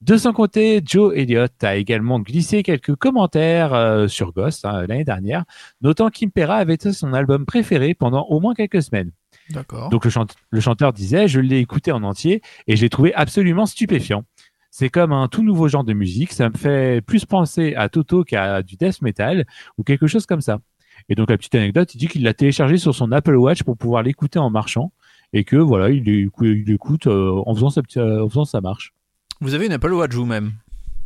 De 0.00 0.16
son 0.16 0.32
côté, 0.32 0.80
Joe 0.84 1.12
Elliott 1.16 1.52
a 1.64 1.74
également 1.74 2.20
glissé 2.20 2.62
quelques 2.62 2.94
commentaires 2.94 3.74
euh, 3.74 4.06
sur 4.06 4.32
Ghost 4.32 4.64
hein, 4.64 4.86
l'année 4.86 5.04
dernière, 5.04 5.44
notant 5.80 6.08
qu'Impera 6.08 6.56
avait 6.56 6.74
été 6.74 6.92
son 6.92 7.12
album 7.14 7.44
préféré 7.44 7.94
pendant 7.94 8.24
au 8.26 8.38
moins 8.38 8.54
quelques 8.54 8.82
semaines. 8.82 9.10
D'accord. 9.50 9.88
Donc 9.88 10.04
le, 10.04 10.10
chante- 10.10 10.36
le 10.50 10.60
chanteur 10.60 10.92
disait, 10.92 11.26
je 11.26 11.40
l'ai 11.40 11.58
écouté 11.58 11.90
en 11.90 12.04
entier 12.04 12.42
et 12.68 12.76
j'ai 12.76 12.88
trouvé 12.88 13.12
absolument 13.14 13.66
stupéfiant. 13.66 14.22
C'est 14.70 14.88
comme 14.88 15.12
un 15.12 15.26
tout 15.26 15.42
nouveau 15.42 15.66
genre 15.66 15.82
de 15.82 15.94
musique, 15.94 16.32
ça 16.32 16.48
me 16.48 16.56
fait 16.56 17.00
plus 17.00 17.24
penser 17.24 17.74
à 17.74 17.88
Toto 17.88 18.22
qu'à 18.22 18.62
du 18.62 18.76
death 18.76 19.02
metal 19.02 19.46
ou 19.78 19.82
quelque 19.82 20.06
chose 20.06 20.26
comme 20.26 20.42
ça. 20.42 20.60
Et 21.08 21.16
donc 21.16 21.30
la 21.30 21.38
petite 21.38 21.54
anecdote, 21.54 21.92
il 21.94 21.98
dit 21.98 22.06
qu'il 22.06 22.22
l'a 22.22 22.34
téléchargé 22.34 22.76
sur 22.76 22.94
son 22.94 23.10
Apple 23.10 23.34
Watch 23.34 23.62
pour 23.64 23.76
pouvoir 23.76 24.02
l'écouter 24.02 24.38
en 24.38 24.50
marchant 24.50 24.92
et 25.32 25.44
que 25.44 25.56
voilà, 25.56 25.90
il 25.90 26.04
l'écoute 26.04 27.06
euh, 27.06 27.42
en 27.46 27.54
faisant 27.54 27.70
sa 27.70 27.82
petite- 27.82 27.98
euh, 27.98 28.24
en 28.24 28.28
faisant 28.28 28.44
sa 28.44 28.60
marche. 28.60 28.92
Vous 29.40 29.54
avez 29.54 29.66
une 29.66 29.72
Apple 29.72 29.92
Watch 29.92 30.12
vous-même? 30.14 30.52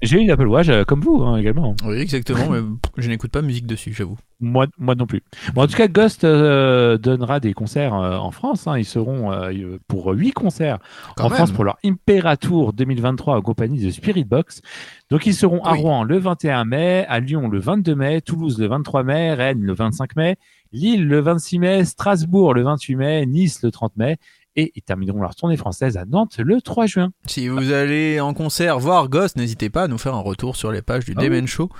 J'ai 0.01 0.19
une 0.21 0.33
Apple 0.33 0.49
Watch 0.49 0.69
euh, 0.69 0.83
comme 0.83 1.01
vous 1.01 1.23
hein, 1.23 1.37
également. 1.37 1.77
Oui, 1.85 1.95
exactement, 1.99 2.51
mais 2.51 2.59
je 2.97 3.09
n'écoute 3.09 3.31
pas 3.31 3.41
musique 3.41 3.69
dessus, 3.69 3.93
j'avoue. 3.95 4.19
Moi, 4.41 4.67
moi 4.77 4.97
non 4.97 5.07
plus. 5.07 5.23
Bon, 5.55 5.63
en 5.63 5.67
tout 5.69 5.77
cas, 5.77 5.87
Ghost 5.87 6.25
euh, 6.25 6.99
donnera 6.99 7.39
des 7.39 7.55
concerts 7.55 7.95
euh, 7.95 8.17
en 8.17 8.33
France. 8.33 8.67
hein. 8.67 8.77
Ils 8.77 8.85
seront 8.85 9.31
euh, 9.31 9.79
pour 9.87 10.09
huit 10.09 10.33
concerts 10.33 10.79
Quand 11.17 11.27
en 11.27 11.29
même. 11.29 11.37
France 11.37 11.53
pour 11.53 11.63
leur 11.63 11.77
Imperatour 11.85 12.73
2023 12.73 13.37
en 13.37 13.43
compagnie 13.43 13.79
de 13.85 13.91
Spirit 13.91 14.25
Box. 14.25 14.61
Donc 15.09 15.25
ils 15.27 15.35
seront 15.35 15.63
à 15.63 15.75
Oui. 15.75 15.83
Rouen 15.83 16.03
le 16.03 16.19
21 16.19 16.65
mai, 16.65 17.07
à 17.09 17.21
Lyon 17.21 17.49
le 17.49 17.61
22 17.61 17.95
mai, 17.95 18.21
Toulouse 18.23 18.59
le 18.59 18.67
23 18.67 19.05
mai, 19.05 19.35
Rennes 19.35 19.63
le 19.63 19.73
25 19.73 20.17
mai, 20.17 20.37
Lille 20.73 21.07
le 21.07 21.21
26 21.21 21.59
mai, 21.59 21.85
Strasbourg 21.85 22.55
le 22.55 22.63
28 22.63 22.97
mai, 22.97 23.27
Nice 23.27 23.63
le 23.63 23.71
30 23.71 23.97
mai 23.97 24.17
et 24.57 24.73
ils 24.75 24.83
termineront 24.83 25.21
leur 25.21 25.35
tournée 25.35 25.57
française 25.57 25.97
à 25.97 26.05
Nantes 26.05 26.37
le 26.39 26.61
3 26.61 26.87
juin. 26.87 27.13
Si 27.27 27.49
vous 27.49 27.73
allez 27.73 28.21
en 28.21 28.35
concert 28.35 28.79
voir 28.79 29.09
Ghost, 29.09 29.37
n'hésitez 29.37 29.71
pas 29.71 29.85
à 29.85 29.89
nous 29.89 29.99
faire 29.99 30.15
un 30.15 30.21
retour 30.21 30.57
sur 30.57 30.73
les 30.73 30.83
pages 30.83 31.05
du 31.05 31.15
Ah 31.17 31.23
Demen 31.23 31.47
Show. 31.47 31.71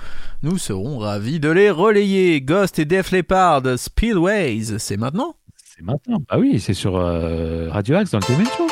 Nous 0.41 0.57
serons 0.57 0.97
ravis 0.97 1.39
de 1.39 1.49
les 1.49 1.69
relayer. 1.69 2.41
Ghost 2.41 2.79
et 2.79 2.85
Def 2.85 3.11
Leppard, 3.11 3.61
Speedways, 3.77 4.79
c'est 4.79 4.97
maintenant? 4.97 5.35
C'est 5.55 5.83
maintenant. 5.83 6.21
Ah 6.29 6.39
oui, 6.39 6.59
c'est 6.59 6.73
sur 6.73 6.97
euh, 6.97 7.69
Radio 7.69 7.95
Axe 7.95 8.11
dans 8.11 8.19
le 8.19 8.33
Demen 8.33 8.47
Show. 8.57 8.67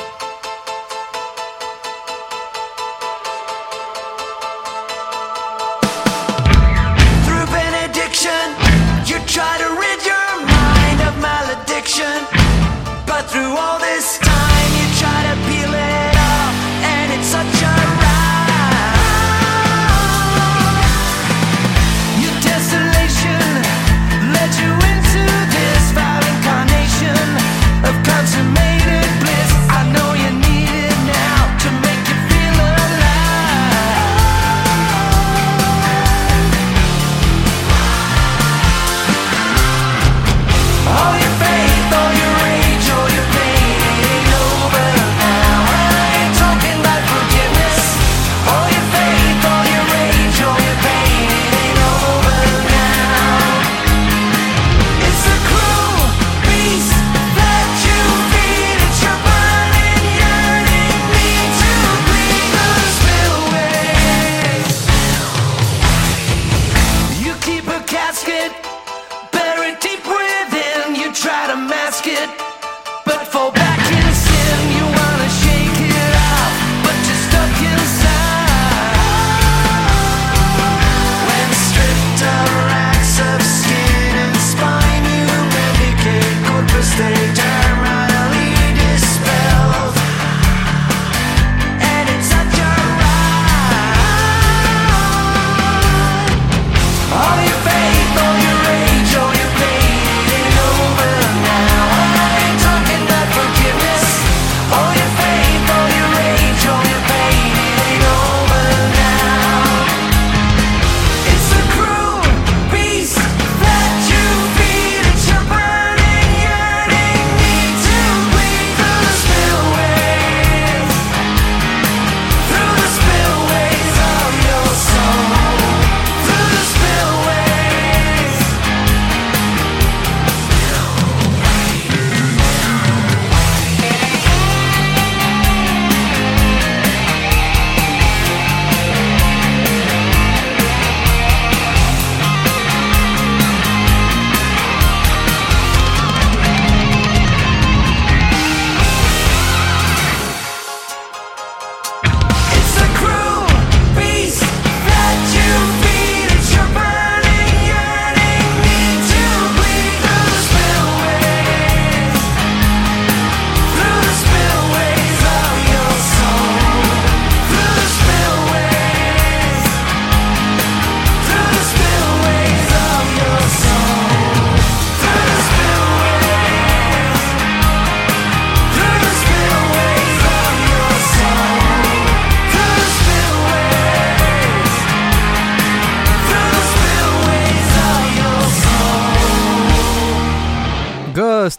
Through 7.26 7.46
benediction, 7.52 8.32
you 9.06 9.18
try 9.28 9.58
to 9.60 9.70
But 13.06 13.30
through 13.30 13.56
all 13.56 13.80
this 13.80 14.18
time, 14.20 14.31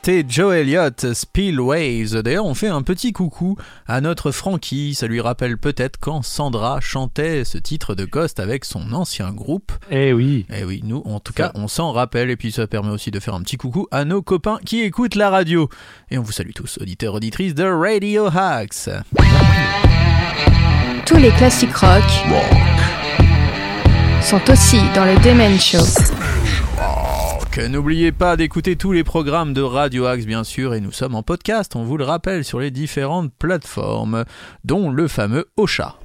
Et 0.08 0.24
Joe 0.28 0.52
Elliott, 0.56 1.14
Spillways. 1.14 2.22
D'ailleurs, 2.24 2.44
on 2.44 2.54
fait 2.54 2.66
un 2.66 2.82
petit 2.82 3.12
coucou 3.12 3.56
à 3.86 4.00
notre 4.00 4.32
Frankie. 4.32 4.96
Ça 4.96 5.06
lui 5.06 5.20
rappelle 5.20 5.58
peut-être 5.58 6.00
quand 6.00 6.22
Sandra 6.22 6.80
chantait 6.80 7.44
ce 7.44 7.56
titre 7.56 7.94
de 7.94 8.04
Ghost 8.04 8.40
avec 8.40 8.64
son 8.64 8.94
ancien 8.94 9.30
groupe. 9.30 9.70
Eh 9.92 10.12
oui. 10.12 10.44
Eh 10.52 10.64
oui, 10.64 10.80
nous, 10.84 11.02
en 11.04 11.20
tout 11.20 11.32
cas, 11.32 11.52
on 11.54 11.68
s'en 11.68 11.92
rappelle. 11.92 12.30
Et 12.30 12.36
puis, 12.36 12.50
ça 12.50 12.66
permet 12.66 12.90
aussi 12.90 13.12
de 13.12 13.20
faire 13.20 13.34
un 13.34 13.42
petit 13.42 13.56
coucou 13.56 13.86
à 13.92 14.04
nos 14.04 14.22
copains 14.22 14.58
qui 14.66 14.80
écoutent 14.82 15.14
la 15.14 15.30
radio. 15.30 15.68
Et 16.10 16.18
on 16.18 16.22
vous 16.22 16.32
salue 16.32 16.50
tous, 16.52 16.78
auditeurs, 16.80 17.14
auditrices 17.14 17.54
de 17.54 17.62
Radio 17.62 18.26
Hacks. 18.26 18.90
Tous 21.06 21.16
les 21.16 21.30
classiques 21.30 21.76
rock 21.76 22.02
sont 24.20 24.50
aussi 24.50 24.80
dans 24.96 25.04
le 25.04 25.14
Demen 25.22 25.60
Show. 25.60 25.84
Donc, 27.54 27.68
N'oubliez 27.68 28.12
pas 28.12 28.36
d'écouter 28.36 28.76
tous 28.76 28.92
les 28.92 29.04
programmes 29.04 29.52
de 29.52 29.60
Radio 29.60 30.06
Axe, 30.06 30.24
bien 30.24 30.42
sûr, 30.42 30.74
et 30.74 30.80
nous 30.80 30.92
sommes 30.92 31.14
en 31.14 31.22
podcast, 31.22 31.76
on 31.76 31.84
vous 31.84 31.98
le 31.98 32.04
rappelle, 32.04 32.44
sur 32.44 32.60
les 32.60 32.70
différentes 32.70 33.30
plateformes, 33.34 34.24
dont 34.64 34.90
le 34.90 35.06
fameux 35.06 35.50
Ocha. 35.56 35.96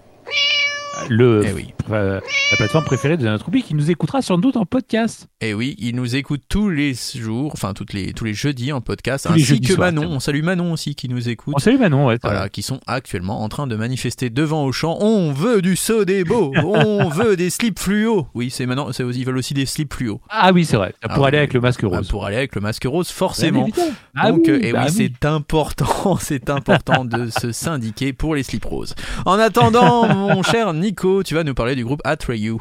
Le, 1.10 1.43
Eh 1.45 1.54
oui. 1.54 1.74
Euh, 1.94 2.20
la 2.52 2.58
plateforme 2.58 2.86
préférée 2.86 3.18
de 3.18 3.24
notre 3.26 3.44
troupe 3.44 3.58
qui 3.58 3.74
nous 3.76 3.90
écoutera 3.92 4.22
sans 4.22 4.38
doute 4.38 4.58
en 4.58 4.66
podcast. 4.66 5.28
Et 5.42 5.54
oui, 5.54 5.76
il 5.80 5.96
nous 5.96 6.16
écoute 6.16 6.42
tous 6.50 6.70
les 6.70 6.94
jours, 6.94 7.52
enfin 7.54 7.74
toutes 7.74 7.94
les, 7.94 8.14
tous 8.14 8.26
les 8.26 8.34
jeudis 8.34 8.72
en 8.72 8.82
podcast, 8.82 9.28
Tous 9.28 9.34
ainsi 9.34 9.62
que 9.62 9.74
soirs, 9.74 9.88
Manon. 9.92 10.02
tiens. 10.02 10.12
On 10.12 10.20
salue 10.20 10.44
Manon 10.44 10.74
aussi 10.74 10.96
qui 10.96 11.10
nous 11.10 11.30
écoute. 11.30 11.54
On 11.56 11.60
salue 11.60 11.80
Manon, 11.80 12.08
ouais. 12.08 12.18
Voilà, 12.24 12.50
qui 12.50 12.62
sont 12.62 12.80
actuellement 12.88 13.42
en 13.44 13.50
train 13.50 13.68
de 13.68 13.76
manifester 13.76 14.30
devant 14.30 14.64
Auchan. 14.66 14.98
On 15.00 15.32
veut 15.32 15.62
du 15.62 15.76
Sodebo, 15.76 16.54
on 16.64 17.10
veut 17.10 17.36
des 17.36 17.50
slips 17.50 17.80
fluo. 17.80 18.28
Oui, 18.34 18.50
c'est 18.50 18.66
maintenant, 18.66 18.90
ils 18.92 19.26
veulent 19.26 19.38
aussi 19.38 19.54
des 19.54 19.66
slips 19.66 19.94
fluo. 19.94 20.22
Ah 20.30 20.52
oui, 20.54 20.66
c'est 20.66 20.78
vrai. 20.78 20.94
Pour 21.14 21.26
Ah 21.26 21.28
aller 21.28 21.38
oui. 21.38 21.40
avec 21.40 21.54
le 21.54 21.62
masque 21.62 21.82
Ah, 21.84 21.88
rose. 21.98 22.08
Pour 22.08 22.26
aller 22.26 22.38
avec 22.38 22.56
le 22.56 22.62
masque 22.62 22.86
rose, 22.86 23.10
forcément. 23.10 23.68
Ah 24.16 24.32
Donc, 24.32 24.42
oui, 24.46 24.52
euh, 24.54 24.60
eh 24.64 24.72
bah 24.74 24.86
oui, 24.88 24.94
oui. 24.98 25.12
c'est 25.20 25.26
important, 25.28 26.18
c'est 26.20 26.50
important 26.50 27.06
de 27.06 27.30
se 27.30 27.52
syndiquer 27.52 28.14
pour 28.14 28.36
les 28.36 28.44
slips 28.44 28.66
roses. 28.66 28.96
En 29.26 29.40
attendant, 29.40 30.08
mon 30.16 30.44
cher 30.44 30.74
Nico, 30.74 31.24
tu 31.24 31.34
vas 31.36 31.44
nous 31.44 31.54
parler 31.54 31.76
du 31.78 31.86
groupe 31.86 32.01
Atreyu. 32.03 32.59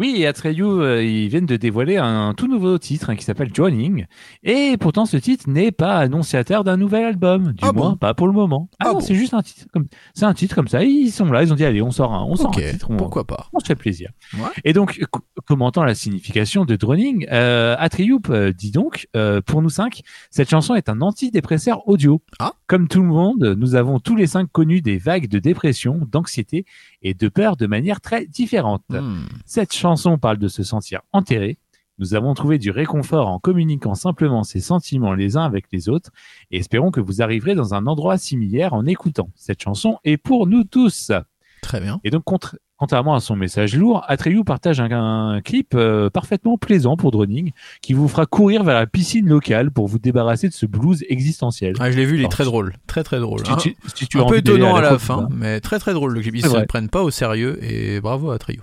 Oui, 0.00 0.24
Atreyu, 0.24 0.64
euh, 0.64 1.04
ils 1.04 1.28
viennent 1.28 1.44
de 1.44 1.56
dévoiler 1.58 1.98
un 1.98 2.32
tout 2.34 2.46
nouveau 2.48 2.78
titre 2.78 3.10
hein, 3.10 3.16
qui 3.16 3.22
s'appelle 3.24 3.50
Joining. 3.54 4.06
Et 4.42 4.76
pourtant, 4.80 5.04
ce 5.04 5.18
titre 5.18 5.44
n'est 5.50 5.72
pas 5.72 5.98
annonciateur 5.98 6.64
d'un 6.64 6.78
nouvel 6.78 7.04
album. 7.04 7.52
Du 7.52 7.58
Ah 7.60 7.72
moins, 7.72 7.90
bon 7.90 7.96
pas 7.96 8.14
pour 8.14 8.26
le 8.26 8.32
moment. 8.32 8.70
Ah, 8.78 8.84
Ah 8.84 8.88
non, 8.88 8.94
bon 8.94 9.00
c'est 9.00 9.14
juste 9.14 9.34
un 9.34 9.42
titre 9.42 9.66
comme, 9.74 9.84
c'est 10.14 10.24
un 10.24 10.32
titre 10.32 10.54
comme 10.54 10.68
ça. 10.68 10.82
Ils 10.84 11.10
sont 11.10 11.26
là, 11.26 11.42
ils 11.42 11.52
ont 11.52 11.54
dit, 11.54 11.66
allez, 11.66 11.82
on 11.82 11.90
sort 11.90 12.14
un, 12.14 12.24
on 12.24 12.34
sort 12.34 12.46
Ok, 12.48 12.62
un 12.66 12.70
titre. 12.70 12.86
on- 12.90 12.96
pourquoi 12.96 13.26
pas. 13.26 13.48
On 13.52 13.60
se 13.60 13.66
fait 13.66 13.74
plaisir. 13.74 14.10
Ouais. 14.38 14.48
Et 14.64 14.72
donc, 14.72 14.98
co- 15.10 15.20
commentant 15.44 15.84
la 15.84 15.94
signification 15.94 16.64
de 16.64 16.76
Droning, 16.76 17.26
euh, 17.30 17.76
Atreyu 17.78 18.18
euh, 18.30 18.54
dit 18.54 18.70
donc, 18.70 19.06
euh, 19.16 19.42
pour 19.42 19.60
nous 19.60 19.68
cinq, 19.68 20.00
cette 20.30 20.48
chanson 20.48 20.74
est 20.76 20.88
un 20.88 21.02
antidépresseur 21.02 21.86
audio. 21.86 22.22
Ah. 22.38 22.54
Comme 22.68 22.88
tout 22.88 23.02
le 23.02 23.08
monde, 23.08 23.54
nous 23.58 23.74
avons 23.74 24.00
tous 24.00 24.16
les 24.16 24.26
cinq 24.26 24.48
connu 24.50 24.80
des 24.80 24.96
vagues 24.96 25.28
de 25.28 25.38
dépression, 25.38 26.00
d'anxiété 26.10 26.64
et 27.02 27.12
de 27.12 27.28
peur 27.28 27.56
de 27.58 27.66
manière 27.66 28.00
très 28.00 28.24
différente. 28.24 28.82
Hmm. 28.88 29.24
Cette 29.44 29.74
chanson 29.74 29.89
parle 30.18 30.38
de 30.38 30.48
se 30.48 30.62
sentir 30.62 31.00
enterré. 31.12 31.58
Nous 31.98 32.14
avons 32.14 32.32
trouvé 32.32 32.58
du 32.58 32.70
réconfort 32.70 33.28
en 33.28 33.38
communiquant 33.38 33.94
simplement 33.94 34.42
ces 34.42 34.60
sentiments 34.60 35.12
les 35.12 35.36
uns 35.36 35.44
avec 35.44 35.66
les 35.70 35.88
autres 35.90 36.10
et 36.50 36.58
espérons 36.58 36.90
que 36.90 37.00
vous 37.00 37.20
arriverez 37.20 37.54
dans 37.54 37.74
un 37.74 37.86
endroit 37.86 38.16
similaire 38.16 38.72
en 38.72 38.86
écoutant. 38.86 39.28
Cette 39.36 39.62
chanson 39.62 39.98
est 40.04 40.16
pour 40.16 40.46
nous 40.46 40.64
tous. 40.64 41.12
Très 41.60 41.78
bien. 41.78 42.00
Et 42.04 42.08
donc, 42.10 42.24
contre- 42.24 42.56
contrairement 42.78 43.14
à 43.14 43.20
son 43.20 43.36
message 43.36 43.76
lourd, 43.76 44.02
Atreyu 44.08 44.44
partage 44.44 44.80
un, 44.80 44.90
un 44.90 45.42
clip 45.42 45.74
euh, 45.74 46.08
parfaitement 46.08 46.56
plaisant 46.56 46.96
pour 46.96 47.10
Droning 47.10 47.52
qui 47.82 47.92
vous 47.92 48.08
fera 48.08 48.24
courir 48.24 48.64
vers 48.64 48.76
la 48.76 48.86
piscine 48.86 49.28
locale 49.28 49.70
pour 49.70 49.86
vous 49.86 49.98
débarrasser 49.98 50.48
de 50.48 50.54
ce 50.54 50.64
blues 50.64 51.04
existentiel. 51.10 51.74
Ah, 51.80 51.90
je 51.90 51.98
l'ai 51.98 52.06
vu, 52.06 52.14
il 52.14 52.20
est 52.20 52.20
Alors, 52.20 52.30
très 52.30 52.44
drôle. 52.44 52.72
Très 52.86 53.04
très 53.04 53.20
drôle. 53.20 53.44
Si 53.44 53.52
Un- 53.52 53.56
tu- 53.56 53.76
si 53.94 54.08
tu 54.08 54.18
un 54.18 54.22
as 54.22 54.26
peu 54.26 54.38
étonnant 54.38 54.74
à 54.74 54.80
la 54.80 54.98
fin, 54.98 55.28
mais 55.30 55.60
très 55.60 55.78
très 55.78 55.92
drôle. 55.92 56.14
Le 56.14 56.22
clip, 56.22 56.34
ils 56.36 56.42
se 56.42 56.48
vrai. 56.48 56.64
prennent 56.64 56.88
pas 56.88 57.02
au 57.02 57.10
sérieux 57.10 57.62
et 57.62 58.00
bravo 58.00 58.30
à 58.30 58.36
Atreyu. 58.36 58.62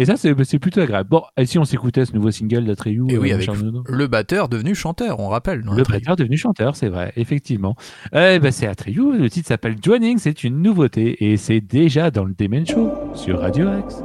Et 0.00 0.04
ça, 0.04 0.16
c'est 0.16 0.32
c'est 0.44 0.58
plutôt 0.58 0.80
agréable. 0.80 1.08
Bon, 1.10 1.22
et 1.36 1.44
si 1.44 1.58
on 1.58 1.64
s'écoutait 1.64 2.04
ce 2.04 2.12
nouveau 2.14 2.30
single 2.30 2.64
d'Atreyu 2.64 3.04
Et 3.08 3.18
oui, 3.18 3.32
euh, 3.32 3.34
avec 3.34 3.50
le 3.88 4.06
batteur 4.06 4.48
devenu 4.48 4.74
chanteur, 4.74 5.18
on 5.20 5.28
rappelle. 5.28 5.62
dans 5.62 5.72
Le 5.74 5.80
Atreyu. 5.80 5.98
prêteur 6.00 6.16
devenu 6.16 6.36
chanteur, 6.36 6.76
c'est 6.76 6.88
vrai, 6.88 7.12
effectivement. 7.16 7.74
Eh 8.14 8.38
ben, 8.38 8.52
c'est 8.52 8.66
Atreyu, 8.68 9.18
le 9.18 9.28
titre 9.28 9.48
s'appelle 9.48 9.76
Joining, 9.82 10.18
c'est 10.18 10.44
une 10.44 10.62
nouveauté 10.62 11.30
et 11.30 11.36
c'est 11.36 11.60
déjà 11.60 12.10
dans 12.10 12.24
le 12.24 12.34
Demen 12.38 12.66
Show 12.66 12.92
sur 13.14 13.40
Radio 13.40 13.68
Axe. 13.68 14.02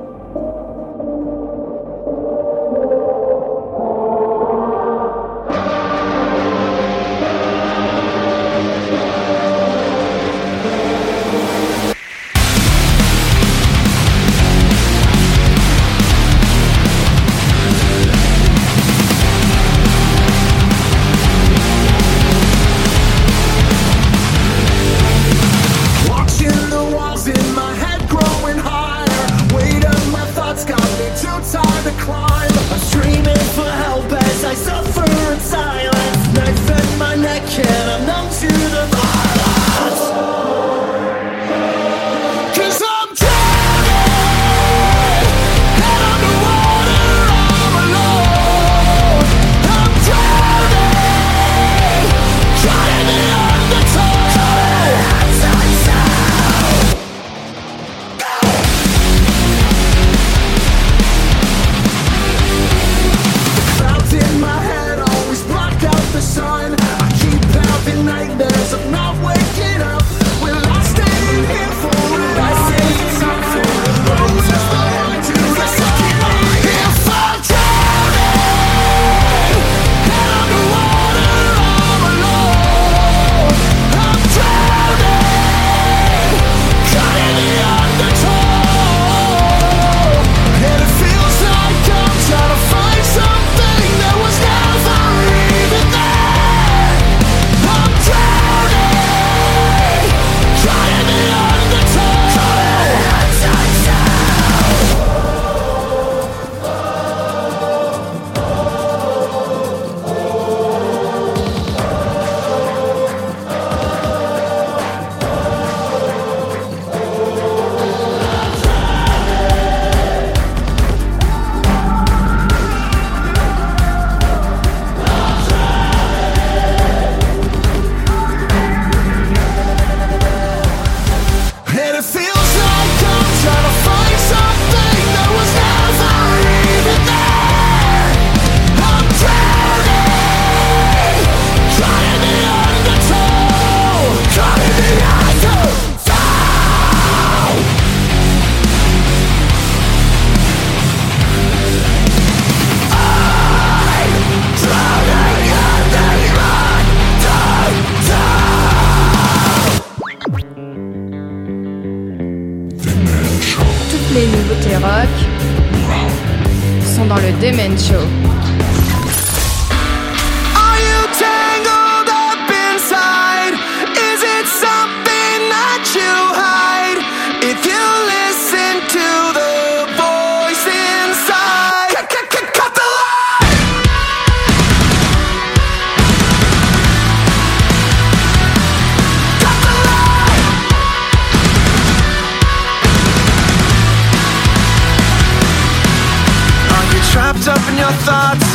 Your 197.84 197.92
thoughts, 198.08 198.53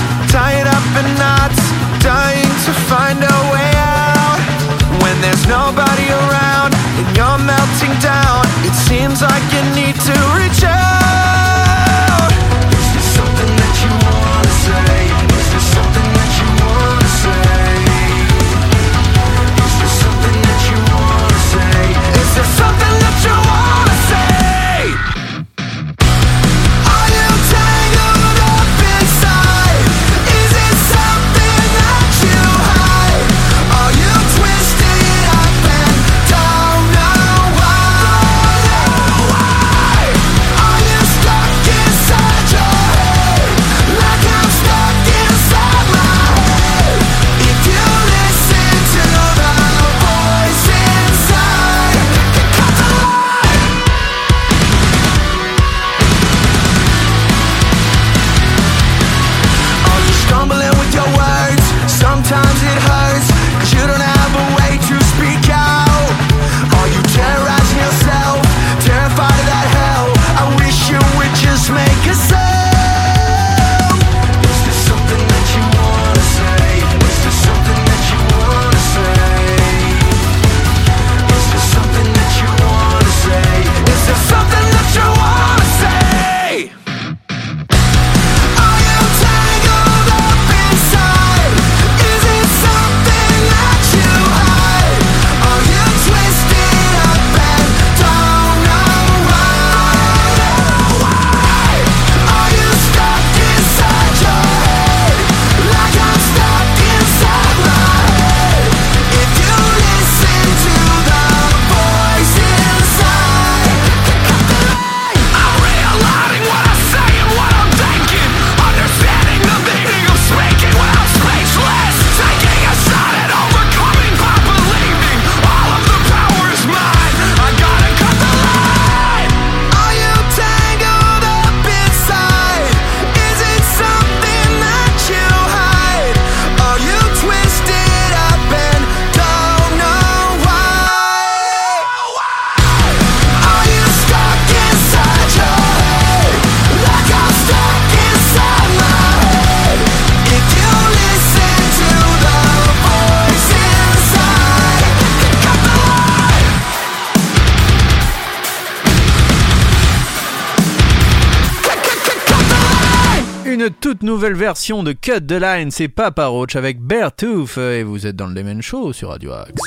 toute 163.98 164.06
nouvelle 164.06 164.34
version 164.34 164.84
de 164.84 164.92
Cut 164.92 165.26
the 165.26 165.32
Line, 165.32 165.72
c'est 165.72 165.88
Papa 165.88 166.26
Roach 166.26 166.54
avec 166.54 166.80
Beartooth 166.80 167.58
et 167.58 167.82
vous 167.82 168.06
êtes 168.06 168.14
dans 168.14 168.28
le 168.28 168.34
Demen 168.34 168.62
Show 168.62 168.92
sur 168.92 169.08
Radio 169.08 169.32
Axe. 169.32 169.60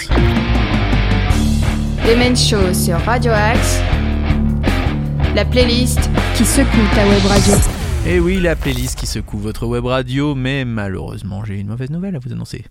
Demen 2.07 2.37
Show 2.37 2.73
sur 2.73 2.97
Radio 2.99 3.33
Axe. 3.33 3.81
La 5.35 5.43
playlist 5.43 6.09
qui 6.35 6.45
secoue 6.45 6.95
ta 6.95 7.05
web 7.05 7.25
radio. 7.25 7.55
Et 8.05 8.21
oui, 8.21 8.39
la 8.39 8.55
playlist 8.55 8.97
qui 8.97 9.05
secoue 9.05 9.37
votre 9.37 9.65
web 9.65 9.85
radio, 9.85 10.33
mais 10.33 10.63
malheureusement, 10.63 11.43
j'ai 11.43 11.59
une 11.59 11.67
mauvaise 11.67 11.89
nouvelle 11.89 12.15
à 12.15 12.19
vous 12.19 12.31
annoncer. 12.31 12.63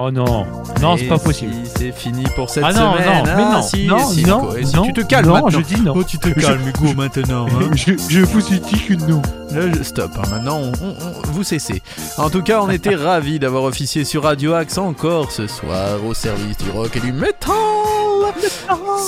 Oh 0.00 0.12
non, 0.12 0.46
non, 0.80 0.96
c'est 0.96 1.06
pas 1.06 1.18
possible. 1.18 1.52
si, 1.64 1.72
c'est 1.76 1.92
fini 1.92 2.22
pour 2.36 2.48
cette 2.50 2.62
Ah 2.62 2.72
non, 2.72 2.92
semaine. 2.92 3.06
non, 3.08 3.22
mais 3.24 3.32
Ah, 3.42 3.50
non, 3.54 3.62
si, 3.62 3.86
non, 3.86 3.98
si, 4.08 4.22
non, 4.24 4.54
et 4.56 4.64
si 4.64 4.76
non, 4.76 4.82
tu 4.84 4.92
te 4.92 5.00
calmes 5.00 5.26
non, 5.26 5.34
maintenant. 5.34 5.50
je 5.50 5.60
dis 5.74 5.80
non. 5.80 5.92
Oh, 5.96 6.04
tu 6.04 6.18
te 6.18 6.28
Je- 6.28 6.34
calmes, 6.34 6.60
Hugo, 6.68 6.94
maintenant. 6.94 7.46
hein. 7.46 7.70
Je, 7.74 7.92
je 8.08 8.20
vous 8.20 8.54
ai 8.54 8.60
dit 8.60 8.78
que 8.86 8.94
non? 8.94 9.20
Là, 9.50 9.62
je- 9.76 9.82
stop, 9.82 10.12
hein, 10.16 10.22
maintenant 10.30 10.58
on, 10.58 10.72
on- 10.84 10.90
on- 10.90 11.32
vous 11.32 11.42
cessez. 11.42 11.82
En 12.16 12.30
tout 12.30 12.42
cas, 12.42 12.60
on 12.62 12.70
était 12.70 12.94
ravis 12.94 13.40
d'avoir 13.40 13.64
officié 13.64 14.04
sur 14.04 14.22
Radio 14.22 14.52
Axe 14.54 14.78
encore 14.78 15.32
ce 15.32 15.48
soir 15.48 16.04
au 16.06 16.14
service 16.14 16.56
du 16.58 16.70
rock 16.70 16.94
et 16.96 17.00
du 17.00 17.12
metal. 17.12 17.52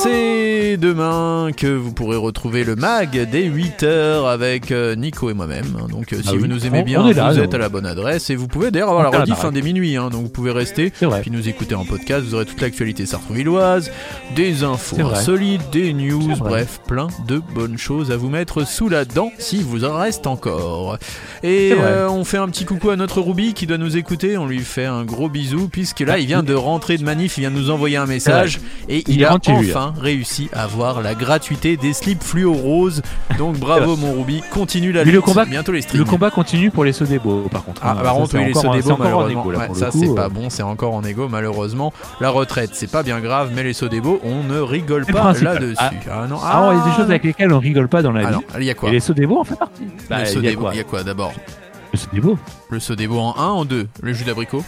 C'est 0.03 0.77
demain 0.77 1.51
que 1.57 1.67
vous 1.67 1.93
pourrez 1.93 2.17
retrouver 2.17 2.65
le 2.65 2.77
mag 2.77 3.11
dès 3.31 3.49
8h 3.49 4.27
avec 4.29 4.71
euh, 4.71 4.95
Nico 4.95 5.31
et 5.31 5.35
moi-même. 5.35 5.67
Donc 5.91 6.13
euh, 6.13 6.17
si 6.23 6.29
Ah 6.29 6.33
oui. 6.33 6.39
vous 6.39 6.47
nous 6.47 6.67
aimez 6.67 6.83
bien, 6.83 7.03
on 7.03 7.09
est 7.09 7.15
là, 7.15 7.33
vous 7.33 7.39
êtes 7.39 7.55
à 7.55 7.59
la 7.59 7.69
bonne 7.69 7.87
adresse 7.87 8.31
et 8.31 8.37
vous 8.37 8.47
pouvez 8.49 8.71
d'ailleurs 8.71 8.91
avoir 8.91 9.09
On 9.09 9.13
la 9.13 9.21
rediff 9.21 9.37
fin 9.37 9.53
dès 9.53 9.63
minuit. 9.63 9.97
hein. 9.97 10.11
donc 10.11 10.23
vous 10.23 10.29
pouvez 10.29 10.53
rester 10.53 10.93
puis 11.23 11.31
nous 11.31 11.49
écouter 11.49 11.75
en 11.75 11.85
podcast. 11.85 12.25
Vous 12.25 12.35
aurez 12.35 12.47
toute 12.47 12.61
l'actualité 12.61 13.07
sartrouvilloise, 13.07 13.91
des 14.37 14.65
infos 14.65 14.97
insolites, 15.01 15.63
des 15.73 15.93
news, 15.93 16.37
bref, 16.39 16.81
plein 16.87 17.09
de 17.27 17.41
bonnes 17.55 17.79
choses 17.79 18.11
à 18.11 18.17
vous 18.17 18.29
mettre 18.29 18.67
sous 18.67 18.89
la 18.89 19.05
dent 19.05 19.33
si 19.39 19.63
vous 19.63 19.85
en 19.85 19.97
reste 19.97 20.27
encore. 20.27 20.99
Et 21.43 21.73
euh, 21.77 22.09
on 22.09 22.25
fait 22.25 22.39
un 22.39 22.49
petit 22.49 22.65
coucou 22.65 22.91
à 22.91 22.97
notre 22.97 23.21
Ruby 23.21 23.55
qui 23.55 23.67
doit 23.67 23.79
nous 23.79 23.97
écouter. 23.97 24.37
On 24.39 24.47
lui 24.47 24.61
fait 24.61 24.85
un 24.87 25.05
gros 25.05 25.29
bisou 25.29 25.69
puisque 25.69 26.01
là 26.01 26.19
il 26.19 26.27
vient 26.27 26.43
de 26.43 26.55
rentrer 26.55 26.97
de 26.97 27.05
manif, 27.05 27.37
il 27.39 27.41
vient 27.41 27.51
de 27.51 27.57
nous 27.57 27.71
envoyer 27.71 27.97
un 27.97 28.07
message 28.07 28.61
et 28.89 29.03
il, 29.09 29.20
Il 29.21 29.25
a 29.27 29.35
enfin 29.79 29.95
réussi 30.01 30.49
à 30.53 30.63
avoir 30.65 31.01
la 31.03 31.15
gratuité 31.15 31.77
des 31.77 31.93
slips 31.93 32.23
fluo 32.23 32.53
roses. 32.53 33.03
Donc 33.39 33.59
bravo 33.59 33.97
mon 33.97 34.13
Ruby, 34.19 34.43
continue 34.51 34.93
la 34.93 35.05
lutte. 35.05 35.15
le 35.15 35.21
combat- 35.21 35.45
bientôt 35.45 35.73
les. 35.73 35.83
Le 35.95 36.05
combat 36.05 36.31
continue 36.31 36.71
pour 36.71 36.85
les 36.85 36.93
Sodebo, 36.93 37.49
par 37.51 37.65
contre. 37.65 37.83
Ah, 37.85 37.95
par 38.03 38.15
contre, 38.15 38.37
oui, 38.39 38.47
les 38.47 38.55
Sodebo, 38.55 38.97
malheureusement. 38.99 39.43
égo, 39.43 39.51
là, 39.51 39.59
Ouais, 39.61 39.69
le 39.69 39.75
ça, 39.75 39.91
c'est 39.91 40.09
euh. 40.09 40.15
pas 40.15 40.29
bon, 40.29 40.51
c'est 40.51 40.63
encore 40.63 40.95
en 40.95 41.05
égo, 41.05 41.29
malheureusement. 41.29 41.93
La 42.21 42.31
retraite, 42.31 42.71
c'est 42.75 42.91
pas 42.91 43.03
bien 43.03 43.21
grave, 43.21 43.51
mais 43.55 43.63
les 43.63 43.73
Sodebo, 43.73 44.21
on 44.25 44.43
ne 44.43 44.59
rigole 44.61 45.05
le 45.07 45.13
pas 45.13 45.33
là-dessus. 45.33 45.75
Ah. 45.79 45.91
Ah, 46.11 46.27
non, 46.29 46.39
Ah, 46.43 46.71
il 46.73 46.79
y 46.79 46.81
a 46.81 46.85
des 46.85 46.97
choses 46.97 47.11
avec 47.11 47.25
lesquelles 47.25 47.53
on 47.53 47.59
rigole 47.59 47.89
pas 47.89 48.03
dans 48.03 48.13
la 48.13 48.27
Ah 48.27 48.31
vie. 48.31 48.37
non, 48.37 48.43
il 48.59 48.65
y 48.65 48.71
a 48.71 48.75
quoi 48.75 48.89
Et 48.89 48.93
les 48.93 49.01
Sodebo 49.01 49.39
en 49.39 49.45
fait 49.45 49.57
partie. 49.57 49.83
Le 49.85 49.91
Bah, 50.09 50.17
il 50.19 50.19
y 50.21 50.23
a 50.23 50.27
Sodebo, 50.27 50.61
quoi 50.63 50.71
il 50.75 50.77
y 50.79 50.81
a 50.81 50.85
quoi 50.85 51.03
d'abord 51.03 51.33
Le 51.93 51.99
Sodebo. 51.99 52.39
Le 52.71 52.81
Sodebo 52.81 53.19
en 53.19 53.35
1, 53.37 53.43
en 53.49 53.65
2 53.65 53.89
Le 54.03 54.13
jus 54.13 54.25
d'abricot 54.25 54.63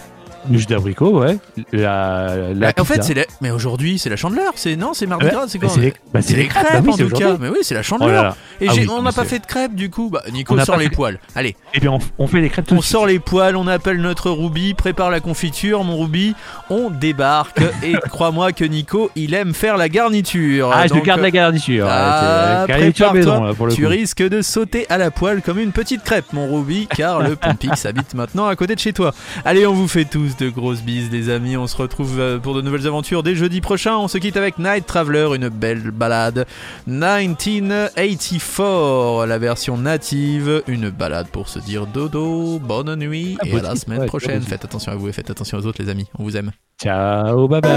Le 0.51 0.59
jus 0.59 0.67
d'abricot, 0.67 1.21
ouais. 1.21 1.39
La, 1.73 2.37
la 2.55 2.73
Bah, 2.73 2.83
en 2.83 2.85
fait, 2.85 3.03
c'est 3.03 3.15
la... 3.15 3.23
mais 3.41 3.51
aujourd'hui, 3.51 3.99
c'est 3.99 4.11
la 4.11 4.17
chandeleur. 4.17 4.53
C'est 4.57 4.77
non, 4.77 4.93
c'est 4.95 5.07
mardi 5.07 5.27
Ouais, 5.27 5.31
gras. 5.33 5.45
C'est 5.49 5.59
bah, 5.59 5.67
quoi 5.69 5.75
c'est 5.77 5.81
les- 5.83 5.95
bah, 6.13 6.21
les 6.29 6.47
crêpes 6.49 6.67
bah 6.73 6.81
oui, 6.85 6.91
en 6.93 6.97
tout 6.97 7.09
cas. 7.11 7.37
Mais 7.41 7.49
oui, 7.49 7.59
c'est 7.63 7.75
la 7.75 7.81
Oh 7.81 7.85
chandeleur. 7.85 8.11
là 8.11 8.23
là. 8.31 8.37
Et 8.61 8.67
Ah 8.69 8.73
oui, 8.75 8.87
on 8.91 9.03
n'a 9.03 9.13
pas 9.13 9.25
fait 9.25 9.39
de 9.39 9.47
crêpes 9.47 9.75
du 9.75 9.91
coup. 9.91 10.11
Bah, 10.11 10.23
Nico 10.33 10.55
On 10.59 10.65
sort 10.65 10.77
les 10.77 10.85
fait- 10.89 10.95
poils. 10.97 11.19
Allez, 11.35 11.57
Eh 11.75 11.81
bien, 11.81 11.93
on, 11.93 11.99
on 12.19 12.27
fait 12.27 12.41
les 12.41 12.49
crêpes 12.51 12.67
tout 12.67 12.75
on 12.75 12.81
sort 12.83 13.07
les 13.07 13.19
poils, 13.19 13.57
on 13.57 13.67
appelle 13.69 13.99
notre 14.01 14.31
Ruby, 14.31 14.75
prépare 14.75 15.11
la 15.11 15.21
confiture, 15.21 15.85
mon 15.85 16.01
Ruby, 16.01 16.35
on 16.71 16.91
débarque. 16.91 17.61
et 17.83 17.93
crois-moi 18.11 18.53
que 18.53 18.65
Nico, 18.65 19.11
il 19.17 19.35
aime 19.35 19.55
faire 19.55 19.77
la 19.77 19.89
garniture. 19.89 20.71
Ah, 20.75 20.87
je 20.87 20.95
Donc, 20.95 21.05
garde 21.05 21.21
la 21.21 21.31
garniture. 21.31 21.87
Ah, 21.89 22.65
c'est- 22.67 22.69
garniture 22.73 23.11
prépare-toi, 23.11 23.33
maison, 23.35 23.45
là, 23.45 23.55
pour 23.55 23.67
le 23.67 23.75
tu 23.75 23.83
coup. 23.83 23.89
risques 23.89 24.23
de 24.23 24.43
sauter 24.43 24.87
à 24.89 24.99
la 24.99 25.11
poêle 25.11 25.43
comme 25.43 25.59
une 25.59 25.73
petite 25.73 26.03
crêpe, 26.03 26.33
mon 26.33 26.53
Ruby, 26.55 26.89
car 26.89 27.21
le 27.21 27.37
Pompix 27.43 27.87
habite 27.87 28.15
maintenant 28.15 28.47
à 28.47 28.57
côté 28.57 28.75
de 28.75 28.81
chez 28.81 28.93
toi. 28.93 29.13
Allez, 29.45 29.67
on 29.67 29.73
vous 29.75 29.89
fait 29.89 30.05
tous 30.05 30.32
de 30.37 30.51
grosses 30.51 30.83
bises, 30.83 31.11
les 31.11 31.31
amis. 31.31 31.57
On 31.57 31.67
se 31.67 31.77
retrouve 31.77 32.19
euh, 32.19 32.39
pour 32.39 32.55
de 32.55 32.63
nouvelles 32.63 32.87
aventures 32.87 33.23
dès 33.23 33.35
jeudi 33.35 33.61
prochain. 33.61 33.97
On 33.97 34.09
se 34.09 34.19
quitte 34.19 34.37
avec 34.37 34.59
Night 34.59 34.87
Traveler, 34.87 35.29
une 35.35 35.49
belle 35.49 35.91
balade. 35.91 36.47
1984, 36.87 39.27
la 39.27 39.39
version 39.39 39.77
native, 39.77 40.63
une 40.67 40.91
balade 40.91 41.29
pour 41.29 41.49
se 41.49 41.59
dire 41.59 41.87
dodo, 41.87 42.59
bonne 42.59 42.95
nuit 42.97 43.37
Ah, 43.41 43.47
et 43.47 43.59
à 43.59 43.63
la 43.63 43.77
semaine 43.77 44.01
ouais, 44.01 44.07
prochaine. 44.07 44.43
Faites 44.43 44.65
attention 44.65 44.93
à 44.93 44.97
vous 44.97 45.09
et 45.09 45.13
faites 45.13 45.31
attention 45.31 45.59
aux 45.59 45.67
autres, 45.67 45.83
les 45.83 45.89
amis. 45.89 46.07
On 46.19 46.25
vous 46.25 46.37
aime. 46.37 46.51
Ciao, 46.83 47.49
bye 47.49 47.61
bye. 47.61 47.73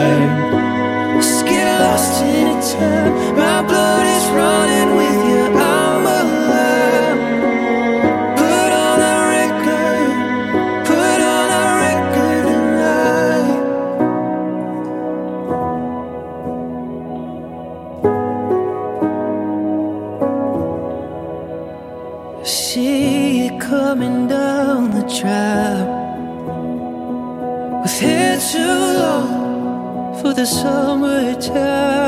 The 30.36 30.46
summertime. 30.46 32.05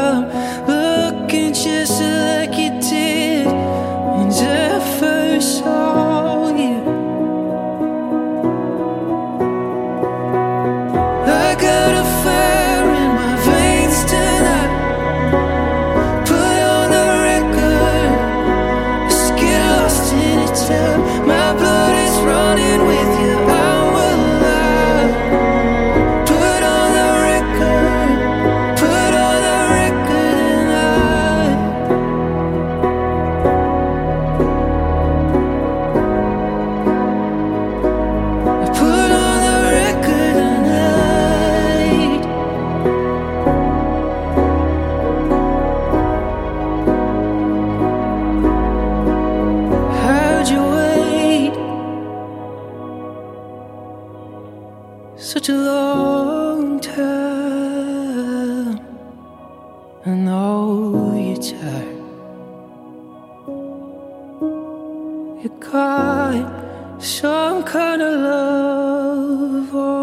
You 65.44 65.50
got 65.60 67.02
some 67.02 67.64
kind 67.64 68.02
of 68.02 68.14
love. 68.22 69.70
Oh. 69.72 70.00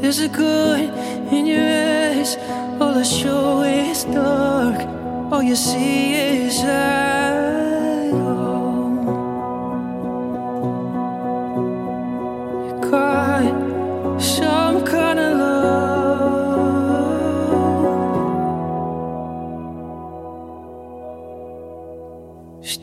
There's 0.00 0.20
a 0.20 0.28
good 0.28 0.88
in 1.30 1.44
your 1.46 1.60
eyes. 1.60 2.38
All 2.80 2.96
I 2.96 3.02
show 3.02 3.60
is 3.62 4.04
dark. 4.04 4.80
All 5.30 5.42
you 5.42 5.54
see 5.54 6.14
is 6.14 6.58
I. 6.64 7.15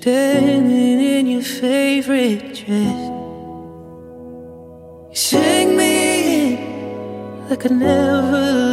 Standing 0.03 0.99
in 0.99 1.27
your 1.27 1.41
favorite 1.41 2.55
dress. 2.55 2.99
You 5.09 5.15
sang 5.15 5.77
me 5.77 6.57
in 6.57 7.49
like 7.49 7.65
I 7.65 7.69
never 7.69 8.72